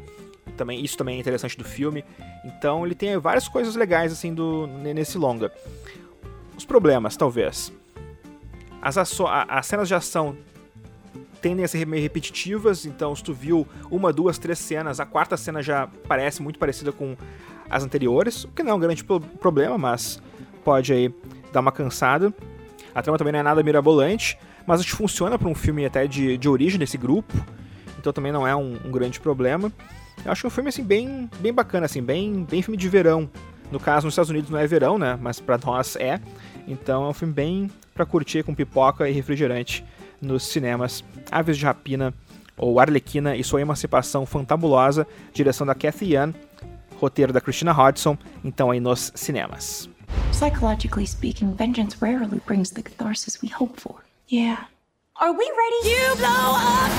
também 0.58 0.84
isso 0.84 0.98
também 0.98 1.18
é 1.18 1.20
interessante 1.20 1.58
do 1.58 1.64
filme. 1.64 2.04
Então 2.44 2.86
ele 2.86 2.96
tem 2.96 3.18
várias 3.18 3.48
coisas 3.48 3.76
legais 3.76 4.12
assim 4.12 4.34
do 4.34 4.68
nesse 4.68 5.18
longa. 5.18 5.52
Os 6.58 6.66
problemas, 6.66 7.18
talvez. 7.18 7.72
As, 8.82 8.98
as 8.98 9.66
cenas 9.66 9.88
de 9.88 9.96
ação 9.96 10.38
tendem 11.42 11.66
a 11.66 11.68
ser 11.68 11.86
meio 11.86 12.02
repetitivas, 12.02 12.86
então 12.86 13.16
se 13.16 13.24
tu 13.24 13.34
viu 13.34 13.68
uma, 13.92 14.12
duas, 14.12 14.38
três 14.38 14.58
cenas, 14.58 15.00
a 15.00 15.06
quarta 15.06 15.38
cena 15.38 15.62
já 15.62 15.88
parece 16.08 16.42
muito 16.42 16.58
parecida 16.58 16.92
com 16.92 17.16
as 17.70 17.84
anteriores, 17.84 18.46
o 18.46 18.48
que 18.48 18.64
não 18.64 18.72
é 18.72 18.74
um 18.74 18.80
grande 18.80 19.04
problema, 19.04 19.78
mas 19.78 20.22
pode 20.64 20.92
aí 20.94 21.14
dar 21.52 21.60
uma 21.60 21.72
cansada. 21.72 22.34
A 22.94 23.02
trama 23.02 23.18
também 23.18 23.34
não 23.34 23.40
é 23.40 23.44
nada 23.44 23.62
mirabolante, 23.62 24.38
mas 24.66 24.80
acho 24.80 24.90
que 24.90 24.96
funciona 24.96 25.38
para 25.38 25.48
um 25.48 25.56
filme 25.56 25.86
até 25.86 26.08
de, 26.08 26.38
de 26.38 26.50
origem 26.50 26.80
desse 26.80 26.98
grupo. 26.98 27.34
então 28.00 28.12
também 28.12 28.32
não 28.32 28.48
é 28.48 28.56
um, 28.56 28.80
um 28.86 28.92
grande 28.92 29.20
problema. 29.20 29.72
Eu 30.24 30.32
acho 30.32 30.46
é 30.46 30.48
um 30.48 30.52
filme 30.52 30.70
assim 30.70 30.84
bem, 30.84 31.30
bem 31.40 31.54
bacana, 31.54 31.86
assim, 31.86 32.02
bem, 32.02 32.44
bem 32.44 32.62
filme 32.62 32.78
de 32.78 32.88
verão. 32.90 33.30
No 33.72 33.80
caso, 33.80 34.06
nos 34.06 34.14
Estados 34.14 34.30
Unidos 34.30 34.50
não 34.50 34.60
é 34.60 34.68
verão, 34.68 34.98
né? 34.98 35.18
Mas 35.20 35.40
para 35.40 35.58
nós 35.58 35.96
é. 35.96 36.20
Então 36.68 37.06
é 37.06 37.10
um 37.10 37.14
filme 37.14 37.34
bem 37.34 37.72
para 37.94 38.06
curtir 38.06 38.44
com 38.44 38.54
pipoca 38.54 39.10
e 39.10 39.12
refrigerante 39.12 39.84
nos 40.22 40.44
cinemas. 40.44 41.04
Aves 41.32 41.58
de 41.58 41.66
Rapina 41.66 42.14
ou 42.58 42.80
Arlequina 42.80 43.36
e 43.36 43.44
sua 43.44 43.62
emancipação 43.62 44.26
fantabulosa, 44.26 45.08
direção 45.34 45.68
da 45.68 45.76
Cathy 45.76 46.14
Yan, 46.14 46.34
roteiro 47.00 47.34
da 47.34 47.42
Christina 47.42 47.72
Hodson, 47.74 48.18
então 48.44 48.72
aí 48.72 48.80
nos 48.80 49.12
cinemas. 49.16 49.90
Psychologically 50.32 51.06
speaking, 51.06 51.54
vengeance 51.54 51.98
rarely 52.02 52.42
brings 52.46 52.72
the 52.72 52.82
catharsis 52.82 53.42
we 53.42 53.50
hope 53.50 53.80
for. 53.80 54.04
Yeah. 54.28 54.68
Are 55.18 55.32
we 55.32 55.50
ready? 55.56 55.90
You 55.90 56.16
blow 56.18 56.56
up 56.56 56.92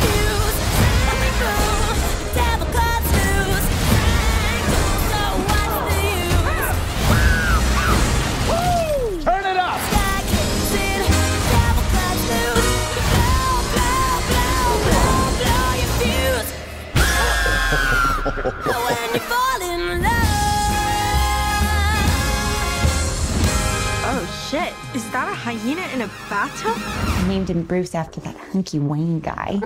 I 26.28 27.28
named 27.28 27.48
him 27.48 27.62
Bruce 27.62 27.94
after 27.94 28.20
that 28.22 28.36
hunky 28.52 28.80
Wayne 28.80 29.20
guy. 29.20 29.60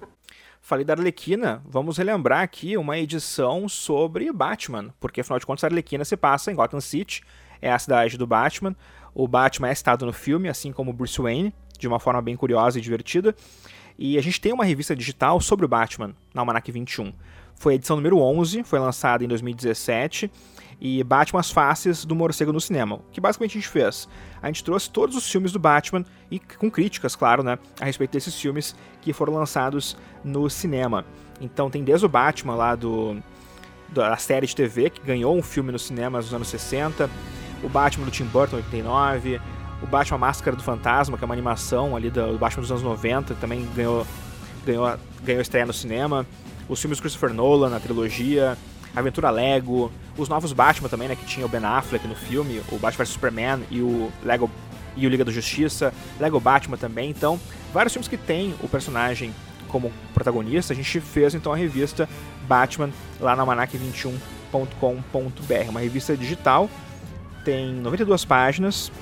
Falei 0.60 0.84
da 0.84 0.92
Arlequina, 0.92 1.62
vamos 1.66 1.96
relembrar 1.96 2.42
aqui 2.42 2.76
uma 2.76 2.98
edição 2.98 3.66
sobre 3.70 4.30
Batman, 4.30 4.92
porque 5.00 5.22
afinal 5.22 5.38
de 5.38 5.46
contas 5.46 5.64
a 5.64 5.68
Arlequina 5.68 6.04
se 6.04 6.14
passa 6.14 6.52
em 6.52 6.54
Gotham 6.54 6.80
City, 6.80 7.22
é 7.60 7.72
a 7.72 7.78
cidade 7.78 8.18
do 8.18 8.26
Batman. 8.26 8.76
O 9.14 9.26
Batman 9.26 9.68
é 9.68 9.74
citado 9.74 10.04
no 10.04 10.12
filme, 10.12 10.48
assim 10.48 10.72
como 10.72 10.92
Bruce 10.92 11.20
Wayne, 11.20 11.54
de 11.78 11.88
uma 11.88 11.98
forma 11.98 12.20
bem 12.20 12.36
curiosa 12.36 12.78
e 12.78 12.82
divertida. 12.82 13.34
E 13.98 14.18
a 14.18 14.22
gente 14.22 14.40
tem 14.40 14.52
uma 14.52 14.64
revista 14.64 14.94
digital 14.94 15.40
sobre 15.40 15.64
o 15.64 15.68
Batman, 15.68 16.14
na 16.34 16.42
Almanac 16.42 16.70
21. 16.70 17.14
Foi 17.54 17.72
a 17.72 17.76
edição 17.76 17.96
número 17.96 18.18
11, 18.18 18.62
foi 18.64 18.78
lançada 18.78 19.24
em 19.24 19.28
2017, 19.28 20.30
e 20.80 21.02
Batman 21.02 21.40
as 21.40 21.50
faces 21.50 22.04
do 22.04 22.14
morcego 22.14 22.52
no 22.52 22.60
cinema. 22.60 22.96
O 22.96 23.02
que 23.10 23.20
basicamente 23.20 23.52
a 23.52 23.60
gente 23.60 23.68
fez? 23.68 24.08
A 24.42 24.46
gente 24.46 24.62
trouxe 24.64 24.90
todos 24.90 25.16
os 25.16 25.30
filmes 25.30 25.52
do 25.52 25.58
Batman, 25.58 26.04
e 26.30 26.38
com 26.38 26.70
críticas, 26.70 27.14
claro, 27.16 27.42
né, 27.42 27.58
a 27.80 27.84
respeito 27.84 28.12
desses 28.12 28.38
filmes 28.38 28.74
que 29.00 29.12
foram 29.12 29.34
lançados 29.34 29.96
no 30.24 30.48
cinema. 30.50 31.04
Então 31.40 31.70
tem 31.70 31.82
desde 31.82 32.06
o 32.06 32.08
Batman 32.08 32.54
lá 32.54 32.74
do 32.74 33.16
da 33.88 34.16
série 34.16 34.46
de 34.46 34.56
TV, 34.56 34.90
que 34.90 35.00
ganhou 35.02 35.36
um 35.36 35.42
filme 35.42 35.70
nos 35.70 35.82
cinemas 35.82 36.24
nos 36.24 36.34
anos 36.34 36.48
60, 36.48 37.08
o 37.62 37.68
Batman 37.68 38.06
do 38.06 38.10
Tim 38.10 38.24
Burton, 38.24 38.56
89, 38.56 39.40
o 39.82 39.86
Batman 39.86 40.18
Máscara 40.18 40.56
do 40.56 40.62
Fantasma, 40.62 41.16
que 41.16 41.22
é 41.22 41.26
uma 41.26 41.34
animação 41.34 41.94
ali 41.94 42.10
do 42.10 42.36
Batman 42.38 42.62
dos 42.62 42.70
anos 42.70 42.82
90, 42.82 43.34
que 43.34 43.40
também 43.40 43.68
ganhou, 43.74 44.06
ganhou, 44.66 44.98
ganhou 45.22 45.40
estreia 45.40 45.64
no 45.64 45.72
cinema, 45.72 46.26
os 46.68 46.80
filmes 46.80 46.98
Christopher 46.98 47.32
Nolan, 47.32 47.76
a 47.76 47.80
trilogia, 47.80 48.58
Aventura 48.94 49.30
Lego, 49.30 49.90
os 50.16 50.28
novos 50.28 50.52
Batman 50.52 50.88
também, 50.88 51.08
né, 51.08 51.16
que 51.16 51.26
tinha 51.26 51.44
o 51.44 51.48
Ben 51.48 51.64
Affleck 51.64 52.06
no 52.06 52.14
filme, 52.14 52.62
o 52.70 52.78
Batman 52.78 53.04
vs 53.04 53.08
Superman 53.08 53.64
e 53.70 53.80
o 53.80 54.12
Lego 54.22 54.48
e 54.96 55.06
o 55.06 55.10
Liga 55.10 55.24
da 55.24 55.32
Justiça, 55.32 55.92
Lego 56.20 56.38
Batman 56.38 56.76
também, 56.76 57.10
então, 57.10 57.40
vários 57.72 57.92
filmes 57.92 58.06
que 58.06 58.16
tem 58.16 58.54
o 58.62 58.68
personagem 58.68 59.34
como 59.68 59.92
protagonista, 60.12 60.72
a 60.72 60.76
gente 60.76 61.00
fez 61.00 61.34
então 61.34 61.52
a 61.52 61.56
revista 61.56 62.08
Batman 62.46 62.90
lá 63.20 63.34
na 63.34 63.44
manac21.com.br, 63.44 65.68
uma 65.68 65.80
revista 65.80 66.16
digital, 66.16 66.70
tem 67.44 67.74
92 67.74 68.24
páginas 68.24 68.92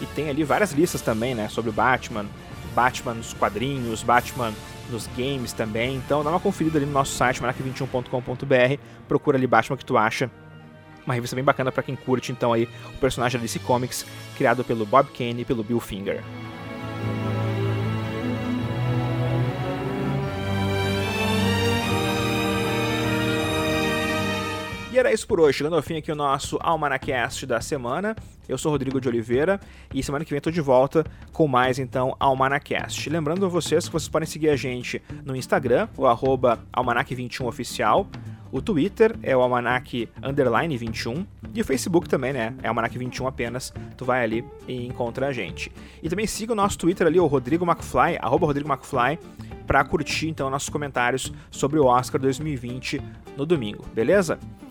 e 0.00 0.06
tem 0.06 0.28
ali 0.28 0.42
várias 0.42 0.72
listas 0.72 1.00
também, 1.00 1.32
né, 1.34 1.48
sobre 1.48 1.70
o 1.70 1.72
Batman, 1.72 2.26
Batman 2.74 3.14
nos 3.14 3.32
quadrinhos, 3.32 4.02
Batman 4.02 4.52
nos 4.90 5.06
games 5.16 5.52
também. 5.52 5.96
Então 5.96 6.22
dá 6.22 6.30
uma 6.30 6.40
conferida 6.40 6.78
ali 6.78 6.86
no 6.86 6.92
nosso 6.92 7.14
site 7.14 7.40
manac21.com.br, 7.40 8.80
procura 9.08 9.36
ali 9.36 9.46
Batman 9.46 9.76
que 9.76 9.84
tu 9.84 9.96
acha. 9.96 10.30
Uma 11.04 11.14
revista 11.14 11.36
bem 11.36 11.44
bacana 11.44 11.70
para 11.70 11.84
quem 11.84 11.94
curte 11.94 12.32
então 12.32 12.52
aí 12.52 12.68
o 12.94 12.98
personagem 12.98 13.38
da 13.38 13.42
DC 13.42 13.60
Comics, 13.60 14.04
criado 14.36 14.64
pelo 14.64 14.84
Bob 14.84 15.08
Kane 15.16 15.42
e 15.42 15.44
pelo 15.44 15.62
Bill 15.62 15.78
Finger. 15.78 16.22
Era 24.98 25.12
isso 25.12 25.26
por 25.26 25.38
hoje. 25.38 25.58
Chegando 25.58 25.76
ao 25.76 25.82
fim 25.82 25.98
aqui 25.98 26.10
o 26.10 26.14
nosso 26.14 26.56
Almanacast 26.58 27.44
da 27.44 27.60
semana. 27.60 28.16
Eu 28.48 28.56
sou 28.56 28.72
Rodrigo 28.72 28.98
de 28.98 29.06
Oliveira 29.06 29.60
e 29.92 30.02
semana 30.02 30.24
que 30.24 30.30
vem 30.30 30.38
estou 30.38 30.50
de 30.50 30.60
volta 30.62 31.04
com 31.34 31.46
mais 31.46 31.78
então 31.78 32.16
Almanacast. 32.18 33.10
Lembrando 33.10 33.44
a 33.44 33.48
vocês 33.48 33.84
que 33.86 33.92
vocês 33.92 34.08
podem 34.08 34.26
seguir 34.26 34.48
a 34.48 34.56
gente 34.56 35.02
no 35.22 35.36
Instagram, 35.36 35.86
o 35.98 36.06
arroba 36.06 36.60
Almanac21oficial. 36.72 38.06
O 38.50 38.62
Twitter 38.62 39.14
é 39.22 39.36
o 39.36 39.42
Almanac 39.42 40.08
Underline 40.22 40.74
21. 40.78 41.26
E 41.52 41.60
o 41.60 41.64
Facebook 41.64 42.08
também, 42.08 42.32
né? 42.32 42.54
É 42.62 42.68
Almanac 42.68 42.96
21 42.96 43.26
apenas. 43.26 43.74
Tu 43.98 44.04
vai 44.04 44.24
ali 44.24 44.42
e 44.66 44.86
encontra 44.86 45.26
a 45.26 45.32
gente. 45.32 45.70
E 46.02 46.08
também 46.08 46.26
siga 46.26 46.54
o 46.54 46.56
nosso 46.56 46.78
Twitter 46.78 47.06
ali, 47.06 47.20
o 47.20 47.26
Rodrigo 47.26 47.66
McFly, 47.66 48.16
arroba 48.18 48.46
Rodrigo 48.46 48.72
McFly, 48.72 49.18
para 49.66 49.84
curtir 49.84 50.28
então 50.28 50.48
nossos 50.48 50.70
comentários 50.70 51.30
sobre 51.50 51.78
o 51.78 51.84
Oscar 51.84 52.18
2020 52.18 53.02
no 53.36 53.44
domingo, 53.44 53.84
beleza? 53.92 54.38